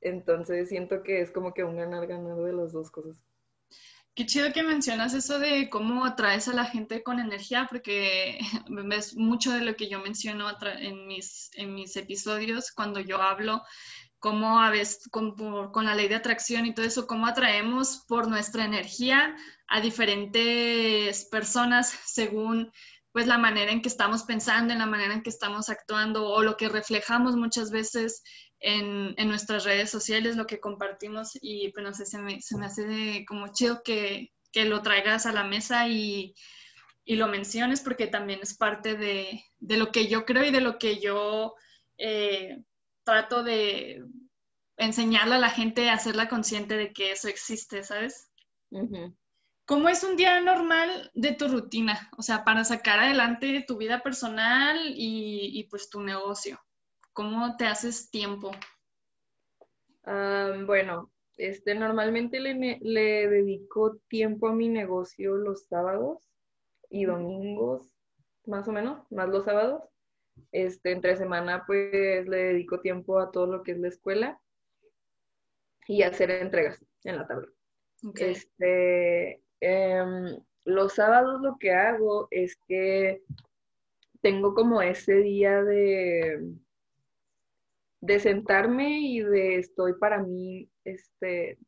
Entonces 0.01 0.69
siento 0.69 1.03
que 1.03 1.21
es 1.21 1.31
como 1.31 1.53
que 1.53 1.63
un 1.63 1.77
ganar-ganar 1.77 2.37
de 2.37 2.53
las 2.53 2.73
dos 2.73 2.91
cosas. 2.91 3.17
Qué 4.13 4.25
chido 4.25 4.51
que 4.51 4.63
mencionas 4.63 5.13
eso 5.13 5.39
de 5.39 5.69
cómo 5.69 6.03
atraes 6.03 6.49
a 6.49 6.53
la 6.53 6.65
gente 6.65 7.01
con 7.01 7.19
energía, 7.19 7.67
porque 7.69 8.39
es 8.91 9.15
mucho 9.15 9.53
de 9.53 9.61
lo 9.61 9.75
que 9.75 9.87
yo 9.87 9.99
menciono 9.99 10.47
en 10.79 11.07
mis, 11.07 11.49
en 11.53 11.73
mis 11.73 11.95
episodios 11.95 12.71
cuando 12.71 12.99
yo 12.99 13.21
hablo, 13.21 13.61
cómo 14.19 14.59
a 14.59 14.69
veces 14.69 15.07
con, 15.09 15.35
con, 15.71 15.85
la 15.85 15.95
ley 15.95 16.09
de 16.09 16.15
atracción 16.15 16.65
y 16.65 16.73
todo 16.73 16.85
eso, 16.85 17.07
cómo 17.07 17.25
atraemos 17.25 18.03
por 18.07 18.27
nuestra 18.27 18.65
energía 18.65 19.35
a 19.67 19.79
diferentes 19.79 21.25
personas 21.25 21.89
según 22.05 22.71
pues 23.11 23.27
la 23.27 23.37
manera 23.37 23.71
en 23.71 23.81
que 23.81 23.89
estamos 23.89 24.23
pensando, 24.23 24.73
en 24.73 24.79
la 24.79 24.85
manera 24.85 25.13
en 25.13 25.23
que 25.23 25.29
estamos 25.29 25.69
actuando 25.69 26.27
o 26.27 26.43
lo 26.43 26.55
que 26.55 26.69
reflejamos 26.69 27.35
muchas 27.35 27.71
veces 27.71 28.23
en, 28.59 29.15
nuestras 29.27 29.63
redes 29.65 29.89
sociales, 29.89 30.37
lo 30.37 30.47
que 30.47 30.59
compartimos 30.59 31.31
y 31.41 31.71
pues 31.71 31.83
no 31.83 31.93
sé, 31.93 32.05
se 32.05 32.19
me, 32.19 32.41
se 32.41 32.57
me 32.57 32.67
hace 32.67 33.25
como 33.27 33.51
chido 33.51 33.81
que, 33.83 34.31
lo 34.53 34.81
traigas 34.81 35.25
a 35.25 35.31
la 35.33 35.43
mesa 35.43 35.87
y, 35.87 36.33
lo 37.05 37.27
menciones 37.27 37.81
porque 37.81 38.07
también 38.07 38.39
es 38.41 38.55
parte 38.55 38.95
de, 38.95 39.43
lo 39.59 39.91
que 39.91 40.07
yo 40.07 40.25
creo 40.25 40.45
y 40.45 40.51
de 40.51 40.61
lo 40.61 40.77
que 40.77 40.99
yo 40.99 41.55
eh, 41.97 42.63
trato 43.03 43.43
de 43.43 44.01
enseñarle 44.77 45.35
a 45.35 45.39
la 45.39 45.49
gente, 45.49 45.89
hacerla 45.89 46.29
consciente 46.29 46.77
de 46.77 46.93
que 46.93 47.11
eso 47.11 47.27
existe, 47.27 47.83
¿sabes? 47.83 48.31
¿Cómo 49.71 49.87
es 49.87 50.03
un 50.03 50.17
día 50.17 50.41
normal 50.41 51.11
de 51.13 51.31
tu 51.31 51.47
rutina? 51.47 52.09
O 52.17 52.21
sea, 52.21 52.43
para 52.43 52.65
sacar 52.65 52.99
adelante 52.99 53.63
tu 53.65 53.77
vida 53.77 54.03
personal 54.03 54.77
y 54.85 55.65
pues 55.69 55.89
tu 55.89 56.01
negocio. 56.01 56.59
¿Cómo 57.13 57.55
te 57.55 57.67
haces 57.67 58.11
tiempo? 58.11 58.51
bueno, 60.03 61.09
este, 61.37 61.73
normalmente 61.73 62.41
le, 62.41 62.79
le, 62.81 63.29
dedico 63.29 63.95
tiempo 64.09 64.49
a 64.49 64.53
mi 64.53 64.67
negocio 64.67 65.37
los 65.37 65.67
sábados 65.67 66.29
y 66.89 67.05
domingos, 67.05 67.95
más 68.45 68.67
o 68.67 68.73
menos, 68.73 69.09
más 69.09 69.29
los 69.29 69.45
sábados. 69.45 69.83
Este, 70.51 70.91
entre 70.91 71.15
semana, 71.15 71.63
pues 71.65 72.27
le 72.27 72.37
dedico 72.37 72.81
tiempo 72.81 73.19
a 73.19 73.31
todo 73.31 73.47
lo 73.47 73.63
que 73.63 73.71
es 73.71 73.79
la 73.79 73.87
escuela 73.87 74.41
y 75.87 76.01
hacer 76.01 76.29
entregas 76.29 76.85
en 77.05 77.15
la 77.15 77.25
tabla. 77.25 77.47
Este, 78.15 79.41
em, 79.61 80.37
los 80.65 80.93
sábados 80.95 81.41
lo 81.41 81.57
que 81.57 81.71
hago 81.71 82.27
es 82.31 82.57
que 82.67 83.23
tengo 84.21 84.53
como 84.53 84.81
ese 84.81 85.15
día 85.15 85.63
de 85.63 86.55
de 88.01 88.19
sentarme 88.19 88.99
y 88.99 89.21
de 89.21 89.59
estoy 89.59 89.93
para 89.93 90.19
mí, 90.19 90.69
este, 90.83 91.59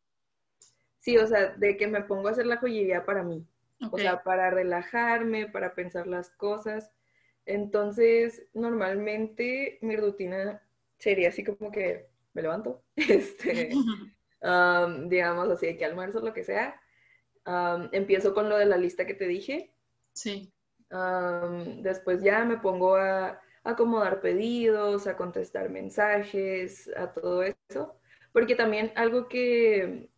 sí, 0.99 1.17
o 1.17 1.27
sea, 1.27 1.49
de 1.55 1.77
que 1.77 1.87
me 1.87 2.01
pongo 2.01 2.27
a 2.27 2.31
hacer 2.31 2.47
la 2.47 2.57
joyería 2.57 3.05
para 3.05 3.23
mí, 3.23 3.47
o 3.91 3.97
sea, 3.97 4.23
para 4.23 4.49
relajarme, 4.49 5.47
para 5.47 5.75
pensar 5.75 6.07
las 6.07 6.31
cosas. 6.31 6.91
Entonces, 7.45 8.47
normalmente 8.53 9.77
mi 9.81 9.95
rutina 9.95 10.61
sería 10.97 11.29
así 11.29 11.43
como 11.43 11.71
que 11.71 12.07
me 12.33 12.41
levanto, 12.41 12.83
este, 12.95 13.69
digamos 15.07 15.49
así, 15.49 15.77
que 15.77 15.85
almuerzo, 15.85 16.19
lo 16.19 16.33
que 16.33 16.43
sea. 16.43 16.79
Empiezo 17.91 18.33
con 18.33 18.49
lo 18.49 18.57
de 18.57 18.65
la 18.65 18.77
lista 18.77 19.05
que 19.05 19.13
te 19.13 19.27
dije. 19.27 19.73
Sí. 20.13 20.53
después 21.81 22.21
ya 22.21 22.45
me 22.45 22.57
pongo 22.57 22.95
a 22.95 23.41
acomodar 23.63 24.21
pedidos, 24.21 25.07
a 25.07 25.15
contestar 25.15 25.69
mensajes, 25.69 26.91
a 26.95 27.13
todo 27.13 27.43
eso. 27.43 27.97
Porque 28.31 28.55
también 28.55 28.91
algo 28.95 29.27
que, 29.27 30.09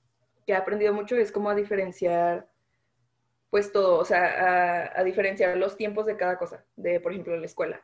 he 0.47 0.53
aprendido 0.53 0.93
mucho 0.93 1.15
es 1.15 1.31
cómo 1.31 1.49
a 1.49 1.55
diferenciar, 1.55 2.49
pues 3.49 3.71
todo, 3.71 3.99
o 3.99 4.05
sea, 4.05 4.91
a, 4.95 5.03
diferenciar 5.03 5.57
los 5.57 5.77
tiempos 5.77 6.05
de 6.05 6.17
cada 6.17 6.37
cosa, 6.37 6.65
de, 6.75 6.99
por 6.99 7.11
ejemplo, 7.11 7.35
la 7.35 7.45
escuela, 7.45 7.81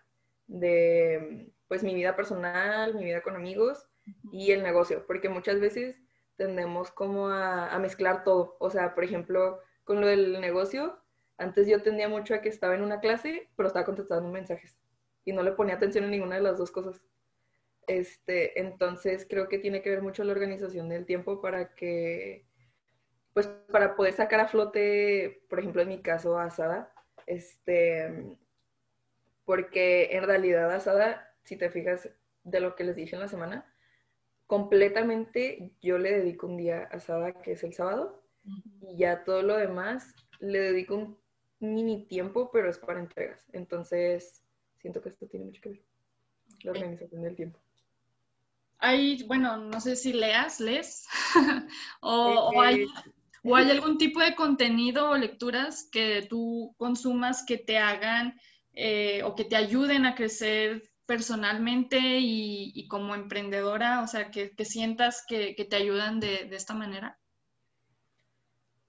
de, 0.47 1.51
pues, 1.67 1.84
mi 1.84 1.93
vida 1.95 2.15
personal, 2.15 2.95
mi 2.95 3.06
vida 3.06 3.21
con 3.21 3.36
amigos 3.36 3.88
y 4.32 4.51
el 4.51 4.63
negocio, 4.63 5.06
porque 5.08 5.30
muchas 5.30 5.60
veces 5.60 5.97
tendemos 6.41 6.89
como 6.89 7.27
a, 7.27 7.71
a 7.71 7.77
mezclar 7.77 8.23
todo. 8.23 8.58
O 8.60 8.71
sea, 8.71 8.95
por 8.95 9.04
ejemplo, 9.04 9.60
con 9.84 10.01
lo 10.01 10.08
del 10.08 10.41
negocio, 10.41 10.97
antes 11.38 11.67
yo 11.67 11.84
tendía 11.84 12.10
mucho 12.10 12.34
a 12.34 12.41
que 12.41 12.49
estaba 12.49 12.73
en 12.73 12.82
una 12.82 12.99
clase, 12.99 13.51
pero 13.56 13.67
estaba 13.67 13.86
contestando 13.86 14.27
mensajes 14.27 14.82
y 15.23 15.34
no 15.34 15.43
le 15.43 15.51
ponía 15.51 15.75
atención 15.75 16.06
a 16.06 16.08
ninguna 16.08 16.38
de 16.38 16.41
las 16.41 16.58
dos 16.58 16.71
cosas. 16.71 16.99
Este, 17.86 18.60
entonces 18.60 19.27
creo 19.30 19.47
que 19.49 19.60
tiene 19.60 19.84
que 19.84 19.91
ver 19.91 20.01
mucho 20.01 20.23
la 20.23 20.32
organización 20.32 20.89
del 20.89 21.06
tiempo 21.06 21.41
para 21.41 21.75
que, 21.75 22.47
pues 23.34 23.45
para 23.71 23.95
poder 23.95 24.13
sacar 24.13 24.39
a 24.39 24.47
flote, 24.47 25.43
por 25.47 25.60
ejemplo 25.60 25.84
en 25.84 25.89
mi 25.89 26.01
caso, 26.01 26.39
Asada, 26.39 26.91
este, 27.27 28.36
porque 29.45 30.15
en 30.15 30.23
realidad 30.23 30.71
Asada, 30.71 31.36
si 31.43 31.56
te 31.56 31.69
fijas 31.69 32.10
de 32.43 32.60
lo 32.60 32.75
que 32.75 32.84
les 32.84 32.95
dije 32.95 33.15
en 33.15 33.21
la 33.21 33.27
semana, 33.27 33.71
completamente 34.52 35.72
yo 35.82 35.98
le 35.98 36.12
dedico 36.12 36.46
un 36.46 36.58
día 36.58 36.90
a 36.92 36.98
Asada, 36.98 37.42
que 37.42 37.54
es 37.54 37.64
el 37.64 37.74
sábado, 37.74 38.22
y 38.82 38.98
ya 38.98 39.24
todo 39.24 39.42
lo 39.44 39.56
demás 39.56 40.14
le 40.42 40.60
dedico 40.60 40.96
un 40.96 41.18
mini 41.62 42.06
tiempo, 42.06 42.52
pero 42.52 42.70
es 42.70 42.78
para 42.78 43.00
entregas. 43.00 43.48
Entonces, 43.54 44.44
siento 44.82 45.02
que 45.02 45.08
esto 45.08 45.26
tiene 45.28 45.46
mucho 45.46 45.62
que 45.62 45.70
ver, 45.70 45.82
la 46.64 46.72
organización 46.72 47.22
del 47.22 47.38
tiempo. 47.38 47.62
Hay, 48.80 49.24
bueno, 49.24 49.56
no 49.56 49.80
sé 49.80 49.96
si 49.96 50.12
leas, 50.12 50.60
lees, 50.60 51.08
o, 52.02 52.62
hay, 52.62 52.86
o, 53.46 53.56
hay, 53.56 53.72
algún 53.72 53.98
tipo 53.98 54.20
de 54.20 54.36
contenido 54.36 55.12
o 55.12 55.18
lecturas 55.18 55.88
que 55.90 56.28
tú 56.30 56.76
consumas 56.78 57.46
que 57.46 57.58
te 57.58 57.78
hagan 57.78 58.38
eh, 58.74 59.24
o 59.24 59.34
que 59.34 59.46
te 59.46 59.56
ayuden 59.56 60.06
a 60.06 60.14
crecer 60.14 60.90
personalmente 61.12 62.00
y, 62.00 62.88
como 62.88 63.15
emprendedora, 63.15 64.02
o 64.02 64.08
sea, 64.08 64.32
que, 64.32 64.54
sientas 64.63 65.26
que, 65.28 65.54
te 65.69 65.76
ayudan 65.76 66.21
de, 66.21 66.47
esta 66.52 66.74
manera? 66.74 67.19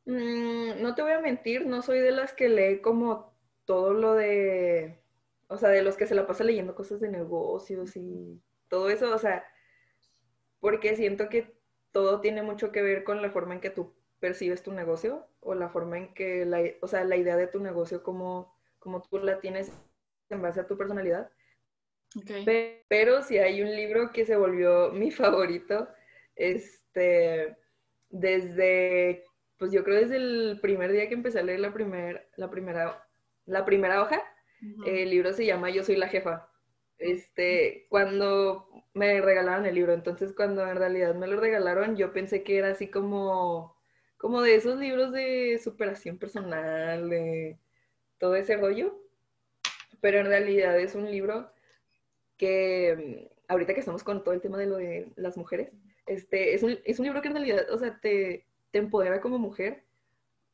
Mm, 0.05 0.81
no 0.81 0.95
te 0.95 1.03
voy 1.03 1.11
a 1.11 1.21
mentir, 1.21 1.67
no 1.67 1.83
soy 1.83 1.99
de 1.99 2.13
las 2.13 2.33
que 2.33 2.49
lee 2.49 2.81
como 2.81 3.35
todo 3.65 3.93
lo 3.93 4.15
de 4.15 5.03
o 5.49 5.59
sea, 5.59 5.71
de 5.71 5.83
los 5.83 5.97
que 5.97 6.07
se 6.07 6.15
la 6.15 6.29
pasa 6.29 6.45
leyendo 6.45 6.77
cosas 6.77 7.01
de 7.01 7.09
negocios 7.09 7.97
y 7.97 8.41
todo 8.69 8.89
eso, 8.89 9.13
o 9.13 9.19
sea, 9.19 9.45
porque 10.61 10.95
siento 10.95 11.29
que 11.29 11.59
todo 11.91 12.21
tiene 12.21 12.45
mucho 12.45 12.71
que 12.71 12.83
ver 12.83 13.03
con 13.03 13.21
la 13.21 13.33
forma 13.33 13.55
en 13.55 13.61
que 13.61 13.71
tú 13.71 13.97
percibes 14.21 14.63
tu 14.63 14.71
negocio 14.71 15.27
o 15.41 15.57
la 15.57 15.71
forma 15.71 15.99
en 15.99 16.15
que, 16.15 16.47
la, 16.47 16.63
o 16.83 16.87
sea, 16.87 17.03
la 17.03 17.17
idea 17.17 17.37
de 17.37 17.49
tu 17.49 17.59
negocio 17.59 18.05
como, 18.05 18.57
como 18.79 19.03
tú 19.03 19.19
la 19.19 19.41
tienes 19.41 19.73
en 20.29 20.41
base 20.41 20.61
a 20.61 20.69
tu 20.69 20.79
personalidad. 20.79 21.33
Okay. 22.21 22.83
Pero, 22.89 23.23
si 23.23 23.39
hay 23.39 23.63
un 23.63 23.75
libro 23.75 24.13
que 24.13 24.25
se 24.25 24.37
volvió 24.37 24.91
mi 24.93 25.11
favorito, 25.13 25.89
este, 26.37 27.57
desde, 28.11 29.25
pues 29.59 29.73
yo 29.73 29.85
creo 29.85 30.01
desde 30.01 30.17
el 30.17 30.59
primer 30.61 30.93
día 30.93 31.09
que 31.09 31.15
empecé 31.15 31.41
a 31.41 31.43
leer 31.43 31.61
la, 31.61 31.73
primer, 31.73 32.29
la, 32.37 32.51
primera, 32.51 33.09
la 33.47 33.65
primera 33.65 34.03
hoja, 34.03 34.23
el 34.87 35.11
libro 35.11 35.33
se 35.33 35.45
llama 35.45 35.71
Yo 35.71 35.83
soy 35.83 35.97
la 35.97 36.09
jefa. 36.09 36.49
Este, 36.99 37.87
cuando 37.89 38.69
me 38.95 39.21
regalaron 39.21 39.67
el 39.67 39.75
libro, 39.75 39.93
entonces 39.93 40.33
cuando 40.33 40.67
en 40.69 40.77
realidad 40.77 41.17
me 41.17 41.27
lo 41.27 41.41
regalaron, 41.41 41.97
yo 41.97 42.13
pensé 42.13 42.45
que 42.45 42.59
era 42.59 42.69
así 42.69 42.89
como, 42.89 43.77
como 44.17 44.41
de 44.41 44.55
esos 44.55 44.79
libros 44.79 45.11
de 45.13 45.61
superación 45.63 46.19
personal, 46.19 47.11
de 47.11 47.59
todo 48.19 48.37
ese 48.37 48.57
rollo, 48.57 48.97
pero 50.01 50.21
en 50.21 50.27
realidad 50.27 50.79
es 50.79 50.95
un 50.95 51.11
libro 51.11 51.51
que, 52.43 53.31
ahorita 53.47 53.73
que 53.75 53.81
estamos 53.81 54.03
con 54.03 54.25
todo 54.25 54.35
el 54.35 54.41
tema 54.41 54.59
de 54.59 54.67
lo 54.67 54.77
de 54.77 55.13
las 55.17 55.37
mujeres, 55.37 55.71
este, 56.07 56.55
es 56.55 56.65
un, 56.65 56.79
es 56.85 56.99
un 56.99 57.05
libro 57.07 57.23
que 57.23 57.29
en 57.29 57.35
realidad, 57.35 57.71
o 57.71 57.79
sea, 57.79 58.01
te, 58.01 58.47
te 58.73 58.79
empodera 58.79 59.21
como 59.21 59.39
mujer, 59.39 59.85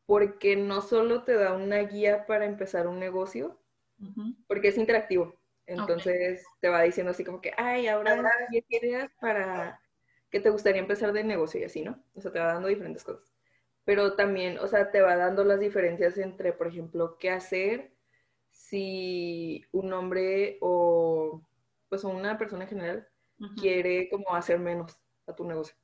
porque 0.06 0.56
no 0.56 0.82
solo 0.82 1.24
te 1.24 1.34
da 1.34 1.54
una 1.54 1.78
guía 1.78 2.26
para 2.26 2.44
empezar 2.46 2.86
un 2.88 2.98
negocio, 2.98 3.58
porque 4.46 4.68
es 4.68 4.78
interactivo. 4.78 5.34
Entonces 5.66 6.44
te 6.60 6.68
va 6.68 6.82
diciendo 6.82 7.12
así 7.12 7.24
como 7.24 7.40
que, 7.40 7.52
ay, 7.56 7.88
ahora 7.88 8.16
10 8.50 8.64
ideas 8.70 9.10
para 9.20 9.80
que 10.30 10.40
te 10.40 10.50
gustaría 10.50 10.80
empezar 10.82 11.12
de 11.12 11.24
negocio 11.24 11.60
y 11.60 11.64
así, 11.64 11.82
¿no? 11.82 12.02
O 12.14 12.20
sea, 12.20 12.32
te 12.32 12.38
va 12.40 12.52
dando 12.54 12.68
diferentes 12.68 13.04
cosas. 13.04 13.32
pero 13.84 14.14
también, 14.16 14.58
o 14.58 14.68
sea, 14.68 14.90
te 14.90 15.00
va 15.02 15.16
dando 15.16 15.44
las 15.44 15.60
diferencias 15.60 16.18
entre, 16.18 16.52
por 16.52 16.68
ejemplo, 16.68 17.18
qué 17.18 17.30
hacer 17.30 17.92
si 18.50 19.64
un 19.72 19.92
hombre 19.94 20.58
o 20.60 21.42
pues 21.88 22.04
una 22.04 22.38
persona 22.38 22.64
en 22.64 22.68
general 22.68 23.08
quiere 23.56 24.08
como 24.08 24.34
hacer 24.34 24.58
menos 24.58 24.98
a 25.26 25.34
tu 25.34 25.44
negocio. 25.44 25.76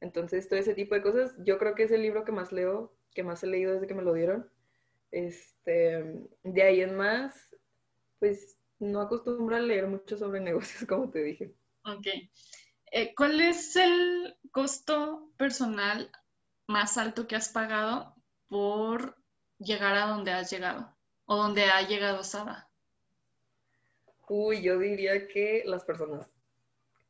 Entonces, 0.00 0.48
todo 0.48 0.58
ese 0.58 0.74
tipo 0.74 0.94
de 0.94 1.02
cosas, 1.02 1.34
yo 1.44 1.58
creo 1.58 1.74
que 1.74 1.84
es 1.84 1.90
el 1.90 2.02
libro 2.02 2.24
que 2.24 2.32
más 2.32 2.52
leo, 2.52 2.96
que 3.12 3.22
más 3.22 3.42
he 3.42 3.46
leído 3.46 3.72
desde 3.74 3.86
que 3.86 3.94
me 3.94 4.02
lo 4.02 4.12
dieron. 4.12 4.48
Este, 5.10 6.28
de 6.42 6.62
ahí 6.62 6.80
en 6.80 6.96
más, 6.96 7.56
pues 8.18 8.58
no 8.78 9.00
acostumbro 9.00 9.56
a 9.56 9.60
leer 9.60 9.86
mucho 9.86 10.16
sobre 10.16 10.40
negocios, 10.40 10.86
como 10.86 11.10
te 11.10 11.22
dije. 11.22 11.54
Ok. 11.84 12.06
Eh, 12.92 13.14
¿Cuál 13.16 13.40
es 13.40 13.76
el 13.76 14.36
costo 14.50 15.32
personal 15.36 16.10
más 16.66 16.98
alto 16.98 17.26
que 17.26 17.36
has 17.36 17.48
pagado 17.48 18.14
por 18.48 19.16
llegar 19.58 19.96
a 19.96 20.06
donde 20.06 20.32
has 20.32 20.50
llegado 20.50 20.96
o 21.24 21.36
donde 21.36 21.64
ha 21.64 21.82
llegado 21.82 22.22
Saba? 22.22 22.65
Uy, 24.28 24.62
yo 24.62 24.78
diría 24.78 25.28
que 25.28 25.62
las 25.66 25.84
personas. 25.84 26.28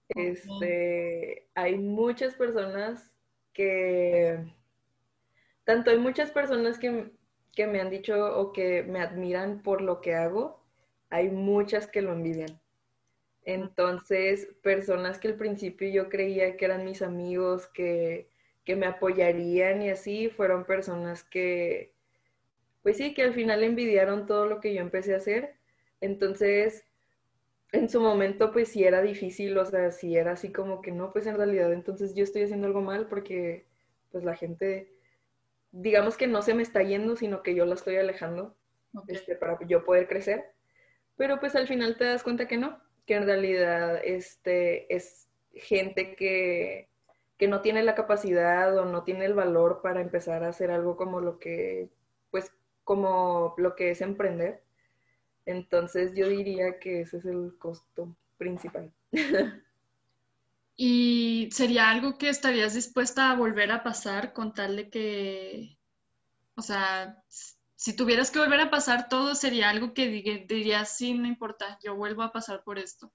Este, 0.08 1.48
hay 1.54 1.78
muchas 1.78 2.34
personas 2.34 3.12
que, 3.52 4.38
tanto 5.64 5.90
hay 5.90 5.98
muchas 5.98 6.30
personas 6.30 6.78
que, 6.78 7.10
que 7.54 7.66
me 7.66 7.80
han 7.80 7.90
dicho 7.90 8.38
o 8.38 8.52
que 8.52 8.82
me 8.84 9.00
admiran 9.00 9.62
por 9.62 9.80
lo 9.80 10.00
que 10.00 10.14
hago, 10.14 10.62
hay 11.10 11.30
muchas 11.30 11.86
que 11.86 12.02
lo 12.02 12.12
envidian. 12.12 12.60
Entonces, 13.46 14.48
personas 14.62 15.18
que 15.18 15.28
al 15.28 15.36
principio 15.36 15.88
yo 15.88 16.08
creía 16.08 16.56
que 16.56 16.64
eran 16.64 16.84
mis 16.84 17.00
amigos, 17.00 17.66
que, 17.68 18.28
me 18.66 18.86
apoyarían 18.86 19.82
y 19.82 19.90
así, 19.90 20.28
fueron 20.28 20.64
personas 20.64 21.22
que, 21.22 21.92
pues 22.82 22.96
sí, 22.96 23.14
que 23.14 23.22
al 23.22 23.34
final 23.34 23.62
envidiaron 23.62 24.26
todo 24.26 24.46
lo 24.46 24.60
que 24.60 24.74
yo 24.74 24.80
empecé 24.80 25.14
a 25.14 25.18
hacer. 25.18 25.54
Entonces, 26.00 26.84
en 27.72 27.88
su 27.88 28.00
momento, 28.00 28.52
pues 28.52 28.68
sí 28.68 28.84
era 28.84 29.02
difícil, 29.02 29.56
o 29.58 29.64
sea, 29.64 29.90
sí 29.90 30.16
era 30.16 30.32
así 30.32 30.52
como 30.52 30.80
que 30.80 30.92
no, 30.92 31.12
pues 31.12 31.26
en 31.26 31.36
realidad 31.36 31.72
entonces 31.72 32.14
yo 32.14 32.24
estoy 32.24 32.42
haciendo 32.42 32.66
algo 32.66 32.80
mal 32.80 33.06
porque 33.08 33.66
pues 34.12 34.24
la 34.24 34.34
gente, 34.36 34.92
digamos 35.72 36.16
que 36.16 36.26
no 36.26 36.42
se 36.42 36.54
me 36.54 36.62
está 36.62 36.82
yendo, 36.82 37.16
sino 37.16 37.42
que 37.42 37.54
yo 37.54 37.66
la 37.66 37.74
estoy 37.74 37.96
alejando 37.96 38.56
este, 39.08 39.36
para 39.36 39.58
yo 39.66 39.84
poder 39.84 40.08
crecer. 40.08 40.44
Pero 41.16 41.40
pues 41.40 41.56
al 41.56 41.66
final 41.68 41.96
te 41.96 42.04
das 42.04 42.22
cuenta 42.22 42.48
que 42.48 42.58
no, 42.58 42.80
que 43.06 43.14
en 43.14 43.26
realidad 43.26 44.00
este, 44.04 44.94
es 44.94 45.28
gente 45.52 46.14
que, 46.16 46.88
que 47.38 47.48
no 47.48 47.62
tiene 47.62 47.82
la 47.82 47.94
capacidad 47.94 48.76
o 48.78 48.84
no 48.84 49.04
tiene 49.04 49.24
el 49.26 49.34
valor 49.34 49.80
para 49.82 50.00
empezar 50.00 50.44
a 50.44 50.48
hacer 50.48 50.70
algo 50.70 50.96
como 50.96 51.20
lo 51.20 51.38
que, 51.38 51.90
pues 52.30 52.52
como 52.84 53.54
lo 53.58 53.74
que 53.76 53.90
es 53.90 54.00
emprender. 54.00 54.62
Entonces 55.46 56.12
yo 56.14 56.28
diría 56.28 56.78
que 56.80 57.02
ese 57.02 57.18
es 57.18 57.24
el 57.24 57.56
costo 57.58 58.14
principal. 58.36 58.92
¿Y 60.76 61.48
sería 61.52 61.88
algo 61.88 62.18
que 62.18 62.28
estarías 62.28 62.74
dispuesta 62.74 63.30
a 63.30 63.36
volver 63.36 63.72
a 63.72 63.82
pasar 63.82 64.34
con 64.34 64.52
tal 64.52 64.76
de 64.76 64.90
que, 64.90 65.78
o 66.54 66.60
sea, 66.60 67.22
si 67.76 67.96
tuvieras 67.96 68.30
que 68.30 68.40
volver 68.40 68.60
a 68.60 68.70
pasar 68.70 69.08
todo, 69.08 69.34
sería 69.34 69.70
algo 69.70 69.94
que 69.94 70.08
dirías, 70.08 70.94
sí, 70.96 71.14
no 71.14 71.26
importa, 71.26 71.78
yo 71.82 71.96
vuelvo 71.96 72.22
a 72.22 72.32
pasar 72.32 72.62
por 72.62 72.78
esto. 72.78 73.10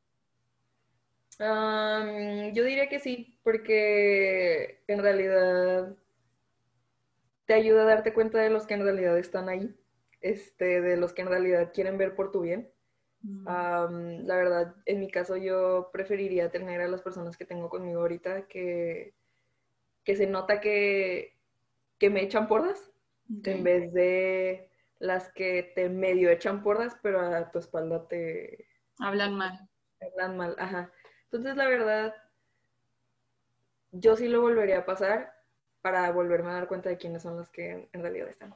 yo 1.38 2.64
diría 2.64 2.90
que 2.90 3.00
sí, 3.00 3.38
porque 3.44 4.84
en 4.88 5.02
realidad 5.04 5.96
te 7.46 7.54
ayuda 7.54 7.84
a 7.84 7.86
darte 7.86 8.14
cuenta 8.14 8.40
de 8.40 8.50
los 8.50 8.66
que 8.66 8.74
en 8.74 8.84
realidad 8.84 9.20
están 9.20 9.50
ahí, 9.50 9.76
este, 10.22 10.82
de 10.82 10.98
los 10.98 11.14
que 11.14 11.24
en 11.24 11.30
realidad 11.30 11.72
quieren 11.74 11.98
ver 11.98 12.16
por 12.16 12.32
tu 12.32 12.42
bien. 12.42 12.72
Mm. 13.24 14.26
la 14.26 14.36
verdad, 14.36 14.76
en 14.88 15.00
mi 15.00 15.12
caso 15.12 15.38
yo 15.38 15.92
preferiría 15.94 16.50
tener 16.50 16.82
a 16.82 16.88
las 16.88 17.04
personas 17.04 17.38
que 17.38 17.46
tengo 17.46 17.70
conmigo 17.70 18.02
ahorita 18.02 18.48
que, 18.48 19.14
que 20.04 20.16
se 20.16 20.26
nota 20.26 20.60
que, 20.60 21.38
que 22.00 22.10
me 22.10 22.24
echan 22.24 22.48
porras 22.48 22.92
en 23.44 23.64
vez 23.64 23.94
de 23.94 24.70
las 25.00 25.32
que 25.34 25.72
te 25.76 25.90
medio 25.90 26.30
echan 26.30 26.64
porras, 26.64 26.98
pero 27.02 27.22
a 27.22 27.52
tu 27.52 27.60
espalda 27.60 28.08
te... 28.08 28.68
Hablan 29.00 29.36
mal. 29.36 29.70
Hablan 30.02 30.38
mal, 30.38 30.56
ajá. 30.60 30.92
Entonces, 31.26 31.56
la 31.56 31.68
verdad, 31.68 32.16
yo 33.92 34.16
sí 34.16 34.28
lo 34.28 34.42
volvería 34.42 34.80
a 34.80 34.86
pasar 34.86 35.34
para 35.82 36.12
volverme 36.12 36.52
a 36.52 36.56
dar 36.56 36.68
cuenta 36.68 36.90
de 36.90 36.98
quiénes 36.98 37.24
son 37.24 37.38
los 37.38 37.50
que 37.50 37.90
en 37.92 38.02
realidad 38.02 38.28
están. 38.28 38.54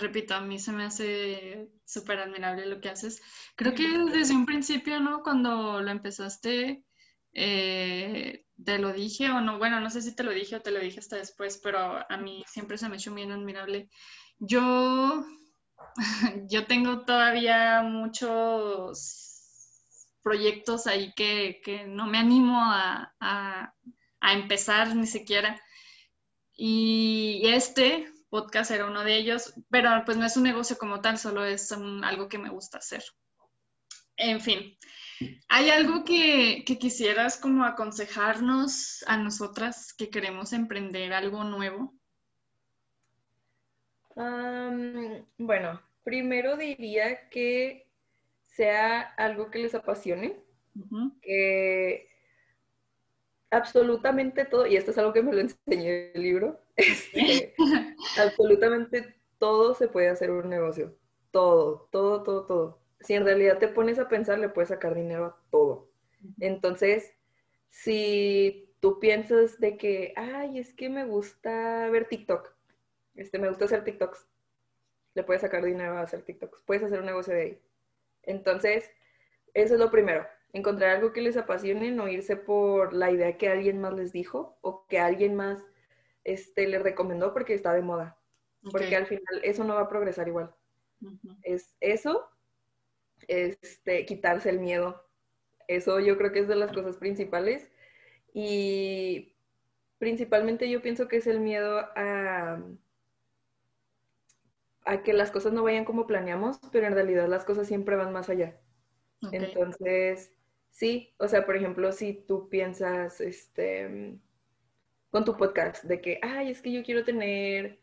Repito, 0.00 0.34
a 0.34 0.40
mí 0.40 0.58
se 0.58 0.72
me 0.72 0.84
hace 0.84 1.68
súper 1.84 2.20
admirable 2.20 2.66
lo 2.66 2.80
que 2.80 2.88
haces. 2.88 3.22
Creo 3.56 3.74
que 3.74 3.86
desde 4.12 4.34
un 4.34 4.46
principio, 4.46 5.00
¿no? 5.00 5.22
Cuando 5.22 5.80
lo 5.80 5.90
empezaste, 5.90 6.84
eh, 7.32 8.44
te 8.64 8.78
lo 8.78 8.92
dije 8.92 9.30
o 9.30 9.40
no, 9.40 9.58
bueno, 9.58 9.80
no 9.80 9.90
sé 9.90 10.02
si 10.02 10.14
te 10.14 10.22
lo 10.22 10.32
dije 10.32 10.56
o 10.56 10.60
te 10.60 10.70
lo 10.70 10.80
dije 10.80 11.00
hasta 11.00 11.16
después, 11.16 11.58
pero 11.62 12.04
a 12.08 12.16
mí 12.16 12.44
siempre 12.46 12.78
se 12.78 12.88
me 12.88 12.94
ha 12.94 12.98
hecho 12.98 13.14
bien 13.14 13.32
admirable. 13.32 13.88
Yo, 14.38 15.24
yo 16.48 16.66
tengo 16.66 17.04
todavía 17.04 17.82
muchos 17.82 19.32
proyectos 20.22 20.86
ahí 20.86 21.12
que, 21.14 21.84
no 21.88 22.06
me 22.06 22.18
animo 22.18 22.58
a, 22.60 23.74
empezar 24.20 24.94
ni 24.94 25.06
siquiera. 25.06 25.60
Y 26.54 27.42
este 27.44 28.11
podcast 28.32 28.70
era 28.70 28.86
uno 28.86 29.04
de 29.04 29.14
ellos, 29.14 29.52
pero 29.70 29.90
pues 30.06 30.16
no 30.16 30.24
es 30.24 30.36
un 30.38 30.44
negocio 30.44 30.78
como 30.78 31.02
tal, 31.02 31.18
solo 31.18 31.44
es 31.44 31.70
algo 31.70 32.28
que 32.28 32.38
me 32.38 32.48
gusta 32.48 32.78
hacer. 32.78 33.04
En 34.16 34.40
fin, 34.40 34.76
¿Hay 35.48 35.70
algo 35.70 36.04
que, 36.04 36.64
quisieras 36.64 37.36
como 37.36 37.64
aconsejarnos 37.64 39.04
a 39.06 39.16
nosotras 39.16 39.92
que 39.92 40.10
queremos 40.10 40.52
emprender 40.52 41.12
algo 41.12 41.44
nuevo? 41.44 41.94
bueno, 45.38 45.80
primero 46.04 46.58
diría 46.58 47.30
que 47.30 47.86
sea 48.42 49.00
algo 49.00 49.50
que 49.50 49.60
les 49.60 49.74
apasione, 49.74 50.36
que 51.22 52.10
absolutamente 53.52 54.44
todo, 54.44 54.66
y 54.66 54.76
esto 54.76 54.90
es 54.90 54.98
algo 54.98 55.12
que 55.12 55.22
me 55.22 55.32
lo 55.32 55.40
enseñó 55.66 55.90
el 56.14 56.22
libro, 56.22 56.60
este, 56.76 57.54
absolutamente 58.18 59.14
todo 59.38 59.74
se 59.74 59.88
puede 59.88 60.08
hacer 60.08 60.30
un 60.30 60.48
negocio, 60.48 60.96
todo, 61.30 61.88
todo, 61.90 62.22
todo, 62.22 62.46
todo 62.46 62.82
si 63.02 63.14
en 63.14 63.24
realidad 63.24 63.58
te 63.58 63.68
pones 63.68 63.98
a 63.98 64.08
pensar, 64.08 64.38
le 64.38 64.48
puedes 64.48 64.68
sacar 64.68 64.94
dinero 64.94 65.26
a 65.26 65.36
todo. 65.50 65.90
Entonces, 66.40 67.14
si 67.68 68.74
tú 68.80 69.00
piensas 69.00 69.58
de 69.58 69.76
que, 69.76 70.12
ay, 70.16 70.58
es 70.58 70.72
que 70.74 70.88
me 70.88 71.04
gusta 71.04 71.88
ver 71.90 72.08
TikTok, 72.08 72.54
este, 73.14 73.38
me 73.38 73.48
gusta 73.48 73.64
hacer 73.64 73.84
TikToks, 73.84 74.28
le 75.14 75.24
puedes 75.24 75.42
sacar 75.42 75.64
dinero 75.64 75.96
a 75.98 76.02
hacer 76.02 76.22
TikToks, 76.22 76.60
puedes 76.64 76.82
hacer 76.82 77.00
un 77.00 77.06
negocio 77.06 77.34
de 77.34 77.42
ahí. 77.42 77.62
Entonces, 78.22 78.90
eso 79.54 79.74
es 79.74 79.80
lo 79.80 79.90
primero, 79.90 80.26
encontrar 80.52 80.96
algo 80.96 81.12
que 81.12 81.22
les 81.22 81.36
apasione, 81.36 81.90
no 81.90 82.08
irse 82.08 82.36
por 82.36 82.92
la 82.92 83.10
idea 83.10 83.38
que 83.38 83.48
alguien 83.48 83.80
más 83.80 83.94
les 83.94 84.12
dijo 84.12 84.58
o 84.60 84.86
que 84.86 84.98
alguien 84.98 85.34
más 85.34 85.64
este, 86.24 86.66
les 86.68 86.82
recomendó 86.82 87.32
porque 87.32 87.54
está 87.54 87.72
de 87.72 87.82
moda. 87.82 88.18
Porque 88.70 88.94
al 88.94 89.06
final 89.06 89.40
eso 89.42 89.64
no 89.64 89.74
va 89.74 89.82
a 89.82 89.88
progresar 89.88 90.28
igual. 90.28 90.54
Es 91.42 91.76
eso 91.80 92.28
este, 93.26 94.06
quitarse 94.06 94.50
el 94.50 94.60
miedo. 94.60 95.08
Eso 95.68 96.00
yo 96.00 96.16
creo 96.16 96.32
que 96.32 96.40
es 96.40 96.48
de 96.48 96.56
las 96.56 96.72
cosas 96.72 96.96
principales. 96.96 97.72
Y 98.32 99.36
principalmente 99.98 100.70
yo 100.70 100.82
pienso 100.82 101.08
que 101.08 101.16
es 101.16 101.26
el 101.26 101.40
miedo 101.40 101.80
a, 101.96 102.62
a 104.84 105.02
que 105.02 105.12
las 105.12 105.30
cosas 105.30 105.52
no 105.52 105.62
vayan 105.62 105.84
como 105.84 106.06
planeamos, 106.06 106.60
pero 106.70 106.86
en 106.86 106.94
realidad 106.94 107.28
las 107.28 107.44
cosas 107.44 107.66
siempre 107.66 107.96
van 107.96 108.12
más 108.12 108.28
allá. 108.28 108.60
Entonces, 109.30 110.32
sí, 110.72 111.14
o 111.18 111.28
sea, 111.28 111.46
por 111.46 111.56
ejemplo, 111.56 111.92
si 111.92 112.14
tú 112.14 112.48
piensas, 112.48 113.20
este, 113.20 114.18
con 115.10 115.24
tu 115.24 115.36
podcast, 115.36 115.84
de 115.84 116.00
que, 116.00 116.18
ay, 116.22 116.50
es 116.50 116.60
que 116.60 116.72
yo 116.72 116.82
quiero 116.82 117.04
tener 117.04 117.78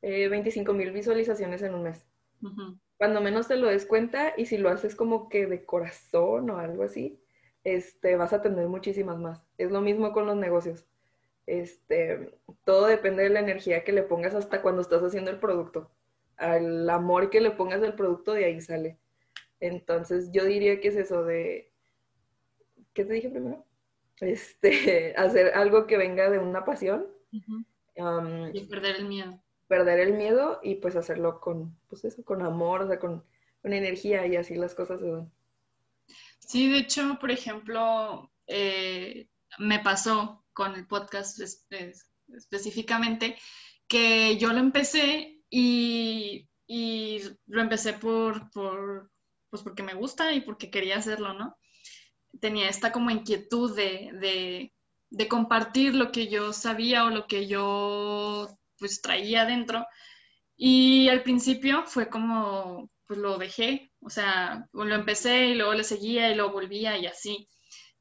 25 0.00 0.72
eh, 0.72 0.74
mil 0.74 0.92
visualizaciones 0.92 1.60
en 1.62 1.74
un 1.74 1.82
mes 1.82 2.08
cuando 2.98 3.20
menos 3.20 3.48
te 3.48 3.56
lo 3.56 3.68
des 3.68 3.86
cuenta 3.86 4.34
y 4.36 4.46
si 4.46 4.58
lo 4.58 4.68
haces 4.68 4.94
como 4.94 5.28
que 5.28 5.46
de 5.46 5.64
corazón 5.64 6.50
o 6.50 6.58
algo 6.58 6.82
así, 6.82 7.22
este, 7.64 8.16
vas 8.16 8.32
a 8.32 8.42
tener 8.42 8.66
muchísimas 8.68 9.18
más. 9.18 9.40
Es 9.56 9.70
lo 9.70 9.80
mismo 9.80 10.12
con 10.12 10.26
los 10.26 10.36
negocios. 10.36 10.84
Este, 11.46 12.38
todo 12.64 12.86
depende 12.86 13.22
de 13.22 13.30
la 13.30 13.40
energía 13.40 13.84
que 13.84 13.92
le 13.92 14.02
pongas 14.02 14.34
hasta 14.34 14.62
cuando 14.62 14.82
estás 14.82 15.02
haciendo 15.02 15.30
el 15.30 15.38
producto. 15.38 15.90
Al 16.36 16.90
amor 16.90 17.30
que 17.30 17.40
le 17.40 17.52
pongas 17.52 17.82
al 17.82 17.94
producto, 17.94 18.32
de 18.32 18.44
ahí 18.46 18.60
sale. 18.60 18.98
Entonces, 19.60 20.30
yo 20.32 20.44
diría 20.44 20.80
que 20.80 20.88
es 20.88 20.96
eso 20.96 21.24
de. 21.24 21.67
¿Qué 22.98 23.04
te 23.04 23.12
dije 23.12 23.30
primero? 23.30 23.64
Este, 24.18 25.14
hacer 25.16 25.54
algo 25.54 25.86
que 25.86 25.96
venga 25.96 26.28
de 26.30 26.40
una 26.40 26.64
pasión 26.64 27.06
y 28.52 28.64
perder 28.64 28.96
el 28.96 29.04
miedo. 29.04 29.40
Perder 29.68 30.00
el 30.00 30.14
miedo 30.14 30.58
y 30.64 30.74
pues 30.74 30.96
hacerlo 30.96 31.38
con, 31.38 31.78
pues 31.88 32.04
eso, 32.04 32.24
con 32.24 32.42
amor, 32.42 32.82
o 32.82 32.88
sea, 32.88 32.98
con, 32.98 33.24
con 33.62 33.72
energía 33.72 34.26
y 34.26 34.34
así 34.34 34.56
las 34.56 34.74
cosas 34.74 34.98
se 34.98 35.12
dan. 35.12 35.32
Sí, 36.40 36.68
de 36.68 36.78
hecho, 36.78 37.18
por 37.20 37.30
ejemplo, 37.30 38.32
eh, 38.48 39.28
me 39.60 39.78
pasó 39.78 40.44
con 40.52 40.74
el 40.74 40.84
podcast 40.88 41.38
específicamente 42.26 43.36
que 43.86 44.38
yo 44.38 44.52
lo 44.52 44.58
empecé 44.58 45.44
y, 45.48 46.48
y 46.66 47.22
lo 47.46 47.60
empecé 47.60 47.92
por, 47.92 48.50
por, 48.50 49.12
pues 49.50 49.62
porque 49.62 49.84
me 49.84 49.94
gusta 49.94 50.32
y 50.32 50.40
porque 50.40 50.68
quería 50.68 50.96
hacerlo, 50.96 51.32
¿no? 51.34 51.56
Tenía 52.40 52.68
esta 52.68 52.92
como 52.92 53.10
inquietud 53.10 53.74
de, 53.76 54.70
de, 55.10 55.28
compartir 55.28 55.94
lo 55.94 56.12
que 56.12 56.28
yo 56.28 56.52
sabía 56.52 57.04
o 57.04 57.10
lo 57.10 57.26
que 57.26 57.46
yo 57.46 58.48
pues 58.78 59.00
traía 59.02 59.44
dentro. 59.44 59.86
Y 60.56 61.08
al 61.08 61.22
principio 61.22 61.84
fue 61.86 62.08
como, 62.08 62.90
pues 63.06 63.18
lo 63.18 63.38
dejé, 63.38 63.92
o 64.00 64.10
sea, 64.10 64.68
lo 64.72 64.94
empecé 64.94 65.48
y 65.48 65.54
luego 65.54 65.74
le 65.74 65.84
seguía 65.84 66.30
y 66.30 66.34
lo 66.34 66.52
volvía 66.52 66.98
y 66.98 67.06
así. 67.06 67.48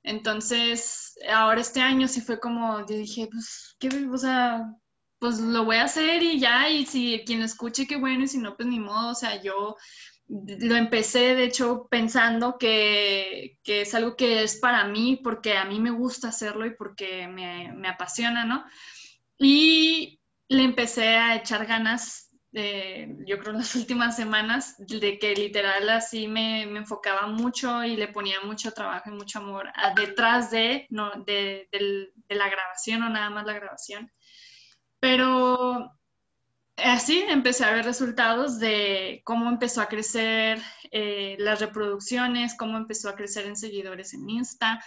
Entonces, 0.04 1.16
ahora 1.30 1.62
este 1.62 1.82
año 1.82 2.08
sí 2.08 2.22
fue 2.22 2.40
como, 2.40 2.80
yo 2.88 2.96
dije, 2.96 3.28
pues, 3.32 3.76
¿qué? 3.80 3.90
O 4.12 4.18
sea, 4.18 4.64
pues 5.20 5.40
lo 5.40 5.66
voy 5.66 5.78
a 5.78 5.84
hacer 5.86 6.24
y 6.24 6.40
ya, 6.40 6.70
y 6.70 6.86
si 6.86 7.24
quien 7.26 7.42
escuche, 7.42 7.88
qué 7.88 7.98
bueno, 7.98 8.24
y 8.24 8.28
si 8.28 8.38
no, 8.38 8.56
pues 8.56 8.68
ni 8.70 8.80
modo, 8.80 9.12
o 9.12 9.16
sea, 9.16 9.42
yo 9.42 9.76
lo 10.28 10.76
empecé, 10.76 11.36
de 11.36 11.46
hecho, 11.46 11.88
pensando 11.90 12.58
que, 12.58 13.58
que, 13.64 13.82
es 13.82 13.96
algo 13.96 14.16
que 14.16 14.44
es 14.44 14.58
para 14.58 14.86
mí, 14.86 15.20
porque 15.24 15.58
a 15.58 15.66
mí 15.66 15.80
me 15.80 15.92
gusta 15.92 16.30
hacerlo 16.30 16.66
y 16.66 16.76
porque 16.76 17.28
me, 17.28 17.72
me 17.74 17.88
apasiona, 17.88 18.44
¿no? 18.44 18.66
Y 19.38 20.20
le 20.50 20.64
empecé 20.64 21.16
a 21.16 21.36
echar 21.36 21.66
ganas 21.66 22.28
yo 23.26 23.38
creo 23.40 23.52
en 23.52 23.58
las 23.60 23.76
últimas 23.76 24.16
semanas, 24.16 24.76
de 24.78 25.20
que 25.20 25.36
literal 25.36 25.90
así 25.90 26.28
me, 26.28 26.66
me, 26.66 26.80
enfocaba 26.80 27.28
mucho 27.28 27.84
y 27.84 27.96
le 27.96 28.08
ponía 28.08 28.40
mucho 28.42 28.72
trabajo 28.72 29.10
y 29.10 29.14
mucho 29.14 29.40
amor 29.40 29.70
detrás 29.96 30.52
de, 30.52 30.88
no, 30.90 31.12
de, 31.26 31.68
de, 31.72 32.36
la 32.36 32.50
grabación 32.50 33.04
o 33.04 33.10
nada 33.10 33.30
más 33.30 33.46
la 33.46 33.54
grabación. 33.54 34.12
Pero 35.00 35.97
así 36.78 37.24
empecé 37.28 37.66
a 37.66 37.74
ver 37.74 37.86
resultados 37.86 38.60
de 38.60 39.22
cómo 39.26 39.50
empezó 39.50 39.82
a 39.82 39.88
crecer 39.88 40.62
eh, 40.92 41.36
las 41.40 41.60
reproducciones, 41.60 42.56
cómo 42.56 42.78
empezó 42.78 43.10
a 43.10 43.16
crecer 43.16 43.46
en 43.46 43.56
seguidores 43.56 44.14
en 44.14 44.30
Insta, 44.30 44.80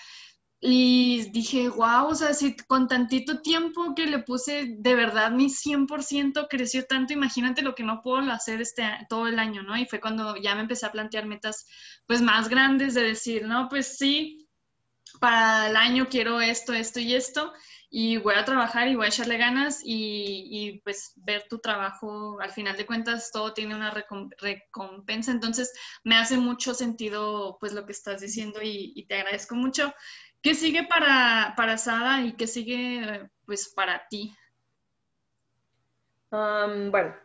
y 0.63 1.31
dije, 1.31 1.71
wow, 1.71 2.09
o 2.09 2.15
sea, 2.15 2.33
con 2.67 2.87
tantito 2.87 3.41
tiempo 3.41 3.95
que 3.95 4.07
le 4.07 4.19
puse, 4.19 4.75
de 4.77 4.95
verdad 4.95 5.31
mi 5.31 5.47
100% 5.47 6.49
creció 6.51 6.85
tanto, 6.85 7.15
imagínate 7.15 7.63
lo 7.63 7.75
que 7.75 7.83
no 7.83 8.03
puedo 8.03 8.31
hacer 8.31 8.61
este, 8.61 8.85
todo 9.09 9.27
el 9.27 9.39
año, 9.39 9.63
¿no? 9.63 9.75
Y 9.79 9.87
fue 9.87 10.01
cuando 10.01 10.37
ya 10.37 10.55
me 10.55 10.61
empecé 10.61 10.85
a 10.85 10.93
plantear 10.93 11.25
metas 11.25 11.67
pues 12.07 12.21
más 12.21 12.51
grandes 12.51 12.93
de 12.93 13.03
decir, 13.03 13.47
no, 13.47 13.71
pues 13.71 13.97
sí, 13.97 14.47
para 15.19 15.71
el 15.71 15.77
año 15.77 16.09
quiero 16.11 16.43
esto, 16.43 16.75
esto 16.75 17.01
y 17.01 17.15
esto, 17.15 17.55
y 17.93 18.19
voy 18.19 18.37
a 18.37 18.45
trabajar 18.45 18.87
y 18.87 18.95
voy 18.95 19.07
a 19.07 19.09
echarle 19.09 19.37
ganas 19.37 19.81
y, 19.85 20.47
y 20.49 20.79
pues 20.83 21.13
ver 21.17 21.49
tu 21.49 21.59
trabajo, 21.59 22.41
al 22.41 22.53
final 22.53 22.77
de 22.77 22.87
cuentas 22.87 23.33
todo 23.33 23.53
tiene 23.53 23.75
una 23.75 23.93
recompensa, 24.39 25.33
entonces 25.33 25.73
me 26.05 26.17
hace 26.17 26.37
mucho 26.37 26.73
sentido 26.73 27.57
pues 27.59 27.73
lo 27.73 27.85
que 27.87 27.93
estás 27.93 28.21
diciendo 28.21 28.61
y, 28.63 29.05
te 29.09 29.17
agradezco 29.17 29.57
mucho. 29.57 29.93
¿Qué 30.41 30.55
sigue 30.55 30.85
para, 30.85 31.55
para 31.57 31.77
Sada 31.79 32.23
y 32.23 32.37
qué 32.37 32.47
sigue 32.47 33.29
pues 33.45 33.73
para 33.75 34.07
ti? 34.09 34.33
bueno, 36.31 37.17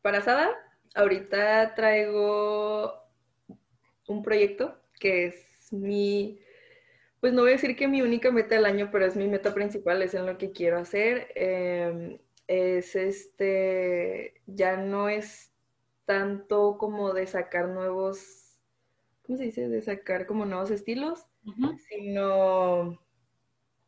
para 0.00 0.22
Sada, 0.22 0.54
ahorita 0.94 1.74
traigo 1.74 2.94
un 4.06 4.22
proyecto 4.22 4.80
que 5.00 5.26
es 5.26 5.72
mi, 5.72 6.38
pues 7.20 7.32
no 7.32 7.42
voy 7.42 7.50
a 7.50 7.54
decir 7.54 7.76
que 7.76 7.88
mi 7.88 8.02
única 8.02 8.30
meta 8.30 8.54
del 8.54 8.64
año, 8.64 8.90
pero 8.92 9.04
es 9.04 9.16
mi 9.16 9.26
meta 9.26 9.52
principal, 9.54 10.02
es 10.02 10.14
en 10.14 10.26
lo 10.26 10.38
que 10.38 10.52
quiero 10.52 10.78
hacer. 10.78 11.28
Em, 11.34 12.18
es 12.46 12.96
este, 12.96 14.40
ya 14.46 14.76
no 14.76 15.08
es 15.08 15.52
tanto 16.06 16.78
como 16.78 17.12
de 17.12 17.26
sacar 17.26 17.68
nuevos, 17.68 18.58
¿cómo 19.22 19.36
se 19.36 19.44
dice? 19.44 19.68
De 19.68 19.82
sacar 19.82 20.26
como 20.26 20.46
nuevos 20.46 20.70
estilos, 20.70 21.26
sino, 21.88 22.98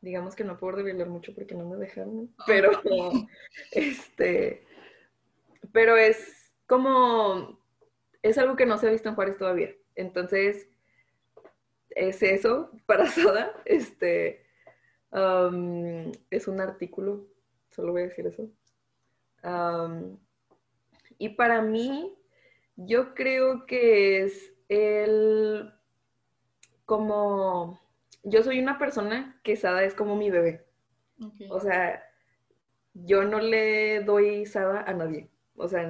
digamos 0.01 0.35
que 0.35 0.45
no 0.45 0.59
puedo 0.59 0.77
revelar 0.77 1.09
mucho 1.09 1.35
porque 1.35 1.55
no 1.55 1.67
me 1.67 1.77
dejaron, 1.77 2.35
pero, 2.47 2.71
este, 3.73 4.65
pero 5.73 5.97
es 5.97 6.53
como, 6.67 7.59
es 8.23 8.37
algo 8.39 8.57
que 8.57 8.67
no 8.67 8.77
se 8.77 8.89
ha 8.89 8.91
visto 8.91 9.09
en 9.09 9.15
Juárez 9.15 9.39
todavía. 9.39 9.75
Entonces, 9.95 10.70
es 11.91 12.23
eso 12.23 12.71
para 12.87 13.07
Soda, 13.11 13.53
este, 13.65 14.45
um, 15.13 16.11
es 16.31 16.49
un 16.49 16.61
artículo, 16.61 17.27
solo 17.71 17.93
voy 17.93 18.03
a 18.03 18.07
decir 18.07 18.27
eso. 18.27 18.49
Um, 19.43 20.19
y 21.19 21.31
para 21.31 21.63
mí, 21.63 22.15
yo 22.77 23.15
creo 23.15 23.67
que 23.67 24.23
es 24.23 24.53
el 24.69 25.73
como, 26.87 27.81
yo 28.23 28.43
soy 28.43 28.59
una 28.61 28.79
persona 28.79 29.39
que 29.45 29.57
Sada 29.57 29.85
es 29.85 29.95
como 29.95 30.17
mi 30.17 30.31
bebé. 30.31 30.67
O 31.51 31.61
sea, 31.61 32.03
yo 32.95 33.25
no 33.25 33.41
le 33.41 34.03
doy 34.03 34.47
Sada 34.47 34.83
a 34.83 34.95
nadie, 34.95 35.29
o 35.57 35.69
sea, 35.69 35.87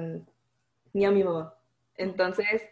ni 0.93 1.05
a 1.05 1.11
mi 1.11 1.23
mamá. 1.23 1.55
Entonces, 1.95 2.67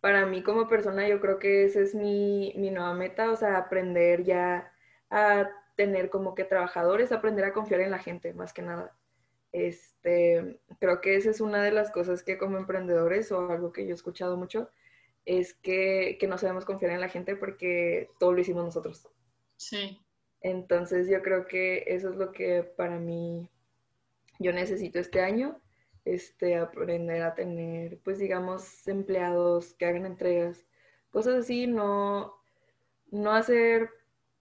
para 0.00 0.26
mí 0.26 0.42
como 0.42 0.68
persona, 0.68 1.06
yo 1.08 1.20
creo 1.20 1.38
que 1.38 1.64
esa 1.64 1.80
es 1.80 1.94
mi, 1.94 2.54
mi 2.56 2.70
nueva 2.70 2.94
meta, 2.94 3.30
o 3.30 3.36
sea, 3.36 3.58
aprender 3.58 4.24
ya 4.24 4.72
a 5.10 5.50
tener 5.76 6.10
como 6.10 6.34
que 6.34 6.44
trabajadores, 6.44 7.12
aprender 7.12 7.44
a 7.44 7.52
confiar 7.52 7.80
en 7.80 7.90
la 7.90 7.98
gente, 7.98 8.32
más 8.34 8.52
que 8.52 8.62
nada. 8.62 8.96
Este, 9.52 10.60
creo 10.78 11.00
que 11.00 11.16
esa 11.16 11.30
es 11.30 11.40
una 11.40 11.62
de 11.62 11.72
las 11.72 11.90
cosas 11.90 12.22
que 12.22 12.38
como 12.38 12.56
emprendedores 12.56 13.32
o 13.32 13.50
algo 13.50 13.72
que 13.72 13.84
yo 13.84 13.90
he 13.90 13.94
escuchado 13.94 14.36
mucho, 14.36 14.70
es 15.24 15.54
que, 15.54 16.18
no 16.28 16.38
sabemos 16.38 16.64
confiar 16.64 16.92
en 16.92 17.00
la 17.00 17.08
gente 17.08 17.36
porque 17.36 18.08
todo 18.18 18.32
lo 18.32 18.40
hicimos 18.40 18.64
nosotros. 18.64 19.08
Sí. 19.56 20.00
Entonces 20.40 21.08
yo 21.08 21.22
creo 21.22 21.46
que 21.46 21.84
eso 21.86 22.10
es 22.10 22.16
lo 22.16 22.32
que 22.32 22.62
para 22.62 22.98
mí 22.98 23.48
yo 24.38 24.52
necesito 24.52 24.98
este 24.98 25.20
año, 25.20 25.60
este, 26.14 26.56
aprender 26.56 27.22
a 27.22 27.34
tener, 27.34 27.98
pues 28.00 28.18
digamos, 28.18 28.86
empleados 28.88 29.74
que 29.74 29.86
hagan 29.86 30.06
entregas, 30.06 30.64
cosas 31.10 31.36
así, 31.36 31.66
no, 31.66 32.34
no 33.10 33.32
hacer, 33.32 33.90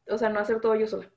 o 0.07 0.17
sea, 0.17 0.29
no 0.29 0.39
hacer 0.39 0.61
todo 0.61 0.75
yo 0.75 0.87
sola. 0.87 1.11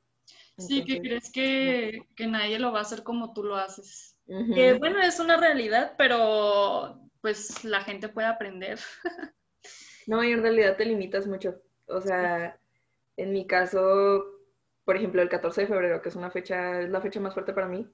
sí, 0.59 0.85
que 0.85 1.01
crees 1.01 1.31
que, 1.31 2.07
que, 2.17 2.27
nadie 2.27 2.59
lo 2.59 2.73
va 2.73 2.81
a 2.81 2.83
hacer 2.83 3.03
como 3.03 3.33
tú 3.33 3.45
lo 3.45 3.57
haces. 3.57 4.17
Que 4.55 4.75
bueno, 4.75 5.01
es 5.01 5.21
una 5.21 5.37
realidad, 5.37 5.95
pero 5.99 6.99
pues 7.21 7.65
la 7.65 7.83
gente 7.83 8.09
puede 8.09 8.29
aprender. 8.29 8.79
No, 10.07 10.25
y 10.25 10.33
en 10.33 10.43
realidad 10.43 10.77
te 10.77 10.85
limitas 10.85 11.29
mucho. 11.29 11.63
O 11.87 12.01
sea, 12.01 12.59
en 13.17 13.33
mi 13.33 13.47
caso, 13.47 14.25
por 14.85 14.97
ejemplo, 14.97 15.23
el 15.23 15.29
14 15.29 15.61
de 15.61 15.67
febrero, 15.69 16.03
que 16.03 16.09
es 16.09 16.17
una 16.17 16.31
fecha, 16.31 16.81
es 16.81 16.91
la 16.91 17.01
fecha 17.01 17.21
más 17.21 17.35
fuerte 17.35 17.53
para 17.53 17.69
mí, 17.69 17.89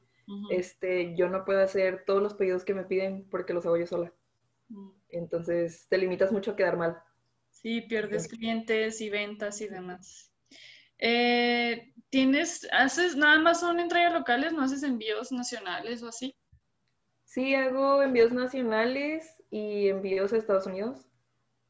este, 0.51 1.17
yo 1.17 1.29
no 1.29 1.45
puedo 1.45 1.61
hacer 1.61 2.05
todos 2.05 2.23
los 2.23 2.35
pedidos 2.35 2.65
que 2.65 2.75
me 2.75 2.85
piden 2.85 3.29
porque 3.31 3.55
los 3.55 3.65
hago 3.67 3.77
yo 3.77 3.87
sola. 3.87 4.13
Mm. 4.69 4.91
Entonces, 5.11 5.87
te 5.89 5.99
limitas 5.99 6.33
mucho 6.33 6.53
a 6.53 6.57
quedar 6.57 6.77
mal. 6.77 7.03
Sí, 7.51 7.81
pierdes 7.83 8.29
clientes 8.29 9.01
y 9.01 9.11
ventas 9.11 9.61
y 9.61 9.69
demás. 9.69 10.33
Eh, 10.99 11.93
¿Tienes, 12.11 12.69
haces 12.73 13.17
nada 13.17 13.39
más 13.41 13.61
son 13.61 13.81
entregas 13.81 14.13
locales, 14.13 14.53
no 14.53 14.63
haces 14.63 14.83
envíos 14.83 15.33
nacionales 15.33 16.03
o 16.03 16.09
así? 16.09 16.35
Sí, 17.25 17.55
hago 17.55 18.03
envíos 18.03 18.33
nacionales 18.33 19.37
y 19.51 19.89
envíos 19.89 20.33
a 20.33 20.39
Estados 20.39 20.67
Unidos. 20.67 21.07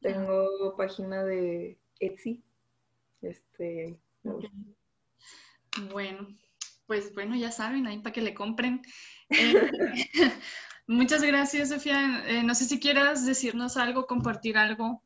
Tengo 0.01 0.75
página 0.77 1.23
de 1.23 1.77
Etsy. 1.99 2.43
Este. 3.21 3.99
Bueno, 5.91 6.27
pues 6.89 7.13
bueno, 7.13 7.35
ya 7.35 7.51
saben, 7.51 7.85
ahí 7.85 7.99
para 7.99 8.13
que 8.13 8.21
le 8.21 8.33
compren. 8.33 8.81
Eh, 9.29 9.69
muchas 10.87 11.21
gracias, 11.21 11.69
Sofía. 11.69 12.23
Eh, 12.25 12.41
no 12.41 12.55
sé 12.55 12.65
si 12.65 12.79
quieras 12.79 13.27
decirnos 13.27 13.77
algo, 13.77 14.07
compartir 14.07 14.57
algo. 14.57 15.03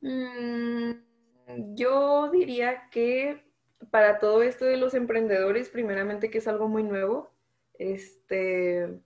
Mm, 0.00 0.94
yo 1.76 2.30
diría 2.32 2.88
que 2.90 3.44
para 3.92 4.18
todo 4.18 4.42
esto 4.42 4.64
de 4.64 4.76
los 4.76 4.94
emprendedores, 4.94 5.68
primeramente 5.68 6.30
que 6.30 6.38
es 6.38 6.48
algo 6.48 6.66
muy 6.66 6.82
nuevo, 6.82 7.32
este, 7.74 9.00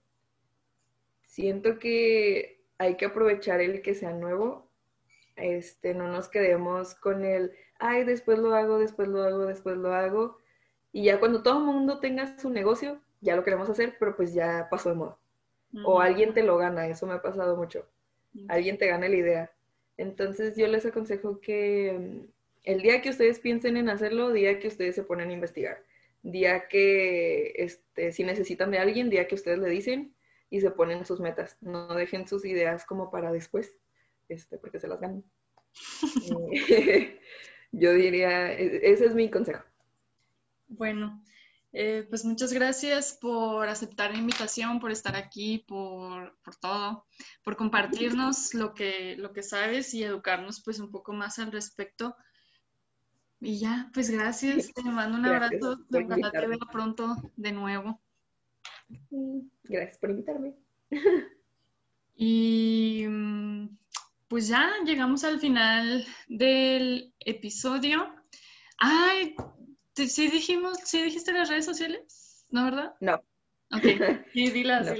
siento 1.27 1.77
que 1.77 2.65
hay 2.79 2.97
que 2.97 3.05
aprovechar 3.05 3.61
el 3.61 3.83
que 3.83 3.93
sea 3.93 4.13
nuevo. 4.13 4.67
Este, 5.35 5.93
no 5.93 6.07
nos 6.07 6.27
quedemos 6.27 6.95
con 6.95 7.23
el, 7.23 7.51
ay, 7.77 8.03
después 8.03 8.39
lo 8.39 8.55
hago, 8.55 8.79
después 8.79 9.07
lo 9.09 9.21
hago, 9.21 9.45
después 9.45 9.77
lo 9.77 9.93
hago. 9.93 10.41
Y 10.93 11.05
ya 11.05 11.19
cuando 11.19 11.41
todo 11.41 11.57
el 11.57 11.65
mundo 11.65 11.99
tenga 11.99 12.39
su 12.39 12.51
negocio, 12.51 13.01
ya 13.19 13.35
lo 13.35 13.43
queremos 13.43 13.67
hacer, 13.67 13.95
pero 13.99 14.15
pues 14.15 14.33
ya 14.33 14.67
pasó 14.69 14.89
de 14.89 14.95
moda. 14.95 15.17
O 15.83 15.99
alguien 15.99 16.35
te 16.35 16.43
lo 16.43 16.55
gana, 16.57 16.87
eso 16.87 17.07
me 17.07 17.13
ha 17.13 17.21
pasado 17.21 17.57
mucho. 17.57 17.87
Alguien 18.47 18.77
te 18.77 18.85
gana 18.85 19.09
la 19.09 19.15
idea. 19.15 19.51
Entonces 19.97 20.55
yo 20.55 20.67
les 20.67 20.85
aconsejo 20.85 21.39
que 21.39 21.97
mm, 21.99 22.27
el 22.63 22.81
día 22.83 23.01
que 23.01 23.09
ustedes 23.09 23.39
piensen 23.39 23.75
en 23.77 23.89
hacerlo, 23.89 24.31
día 24.31 24.59
que 24.59 24.67
ustedes 24.67 24.93
se 24.93 25.03
ponen 25.03 25.29
a 25.29 25.33
investigar, 25.33 25.83
día 26.21 26.67
que 26.67 27.53
este, 27.57 28.11
si 28.11 28.23
necesitan 28.23 28.69
de 28.69 28.77
alguien, 28.77 29.09
día 29.09 29.27
que 29.27 29.35
ustedes 29.35 29.57
le 29.57 29.69
dicen 29.69 30.13
y 30.51 30.61
se 30.61 30.69
ponen 30.69 31.05
sus 31.05 31.19
metas. 31.19 31.57
No 31.61 31.93
dejen 31.95 32.27
sus 32.27 32.45
ideas 32.45 32.85
como 32.85 33.09
para 33.09 33.31
después, 33.31 33.75
este, 34.29 34.59
porque 34.59 34.79
se 34.79 34.87
las 34.87 35.01
ganan. 35.01 35.23
yo 37.71 37.93
diría, 37.93 38.53
e-, 38.53 38.91
ese 38.91 39.05
es 39.07 39.15
mi 39.15 39.31
consejo. 39.31 39.63
Bueno, 40.77 41.23
eh, 41.71 42.05
pues 42.09 42.25
muchas 42.25 42.53
gracias 42.53 43.17
por 43.19 43.67
aceptar 43.67 44.11
la 44.11 44.17
invitación, 44.17 44.79
por 44.79 44.91
estar 44.91 45.15
aquí, 45.15 45.59
por, 45.67 46.35
todo, 46.61 47.05
por 47.43 47.55
compartirnos 47.55 48.53
lo 48.53 48.73
que, 48.73 49.15
lo 49.17 49.33
que 49.33 49.43
sabes 49.43 49.93
y 49.93 50.03
educarnos 50.03 50.61
pues 50.63 50.79
un 50.79 50.91
poco 50.91 51.13
más 51.13 51.39
al 51.39 51.51
respecto. 51.51 52.15
Y 53.39 53.59
ya, 53.59 53.89
pues 53.93 54.09
gracias, 54.09 54.71
te 54.73 54.83
mando 54.83 55.17
un 55.17 55.25
abrazo, 55.25 55.79
ojalá 55.91 56.31
te 56.31 56.47
veo 56.47 56.59
pronto 56.71 57.15
de 57.35 57.51
nuevo. 57.51 57.99
Gracias 59.63 59.97
por 59.97 60.11
invitarme. 60.11 60.55
Y 62.15 63.05
mm, 63.07 63.77
pues 64.27 64.47
ya 64.47 64.71
llegamos 64.85 65.23
al 65.23 65.39
final 65.39 66.05
del 66.27 67.13
episodio. 67.19 68.13
Ay, 68.77 69.35
¿Sí 69.95 70.29
dijimos, 70.29 70.79
sí 70.85 71.03
dijiste 71.03 71.33
las 71.33 71.49
redes 71.49 71.65
sociales? 71.65 72.45
¿No, 72.49 72.65
verdad? 72.65 72.95
No. 72.99 73.15
Ok, 73.71 73.83
sí, 74.33 74.49
dilas, 74.49 74.91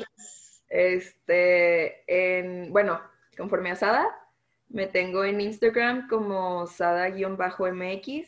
Este, 0.70 2.04
en, 2.08 2.72
bueno, 2.72 3.02
conforme 3.38 3.72
a 3.72 3.76
Sada, 3.76 4.06
me 4.70 4.88
tengo 4.88 5.24
en 5.24 5.42
Instagram 5.42 6.08
como 6.08 6.68
Sada-MX 6.68 8.28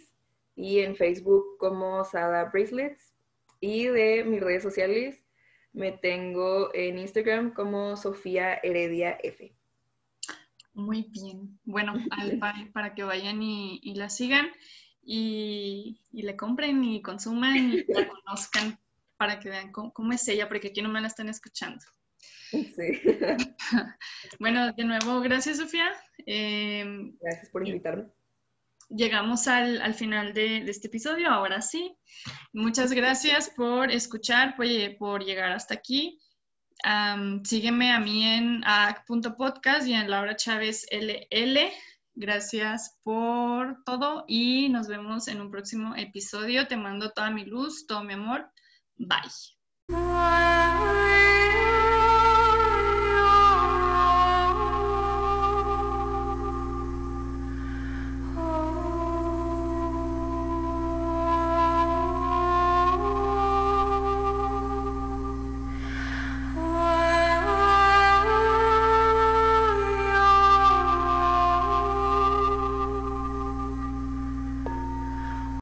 y 0.55 0.79
en 0.79 0.95
Facebook 0.95 1.57
como 1.59 2.03
Sada 2.03 2.45
Bracelets. 2.45 3.13
Y 3.59 3.87
de 3.87 4.23
mis 4.23 4.41
redes 4.41 4.63
sociales 4.63 5.23
me 5.73 5.91
tengo 5.91 6.69
en 6.73 6.99
Instagram 6.99 7.53
como 7.53 7.97
Sofía 7.97 8.55
Heredia 8.55 9.17
F. 9.23 9.55
Muy 10.73 11.07
bien. 11.09 11.59
Bueno, 11.63 11.93
para, 12.73 12.93
que 12.93 13.03
vayan 13.03 13.41
y, 13.41 13.79
y 13.81 13.95
la 13.95 14.09
sigan 14.09 14.47
y, 15.05 16.01
le 16.11 16.35
compren 16.35 16.83
y 16.83 17.01
consuman 17.01 17.55
y 17.55 17.85
la 17.87 18.07
conozcan 18.07 18.79
para 19.17 19.39
que 19.39 19.49
vean 19.49 19.71
cómo, 19.71 20.11
es 20.11 20.27
ella, 20.27 20.47
porque 20.47 20.69
aquí 20.69 20.81
no 20.81 20.89
me 20.89 20.99
la 20.99 21.07
están 21.07 21.29
escuchando. 21.29 21.83
Sí. 22.51 22.65
bueno, 24.39 24.73
de 24.73 24.83
nuevo, 24.83 25.21
gracias 25.21 25.57
Sofía. 25.57 25.91
Em, 26.25 27.15
gracias 27.21 27.49
por 27.49 27.67
invitarme. 27.67 28.07
Llegamos 28.89 29.47
al, 29.47 29.93
final 29.95 30.33
de, 30.33 30.57
este 30.69 30.87
episodio, 30.87 31.29
ahora 31.29 31.61
sí. 31.61 31.95
Muchas 32.53 32.91
gracias 32.91 33.49
por 33.49 33.91
escuchar, 33.91 34.55
por, 34.55 34.67
por 34.97 35.23
llegar 35.23 35.51
hasta 35.51 35.73
aquí. 35.73 36.19
sígueme 37.43 37.91
a 37.91 37.99
mí 37.99 38.23
en 38.23 38.63
ac.podcast 38.63 39.87
y 39.87 39.93
en 39.93 40.09
Laura 40.09 40.35
Chávez 40.35 40.85
LL. 40.91 41.71
Gracias 42.15 42.97
por 43.03 43.83
todo 43.83 44.23
y 44.27 44.69
nos 44.69 44.87
vemos 44.87 45.27
en 45.27 45.41
un 45.41 45.51
próximo 45.51 45.95
episodio. 45.95 46.65
Te 46.67 46.77
mando 46.77 47.11
toda 47.11 47.29
mi 47.29 47.43
luz, 47.45 47.85
todo 47.85 48.03
mi 48.03 48.13
amor. 48.13 48.49
Bye. 48.97 49.19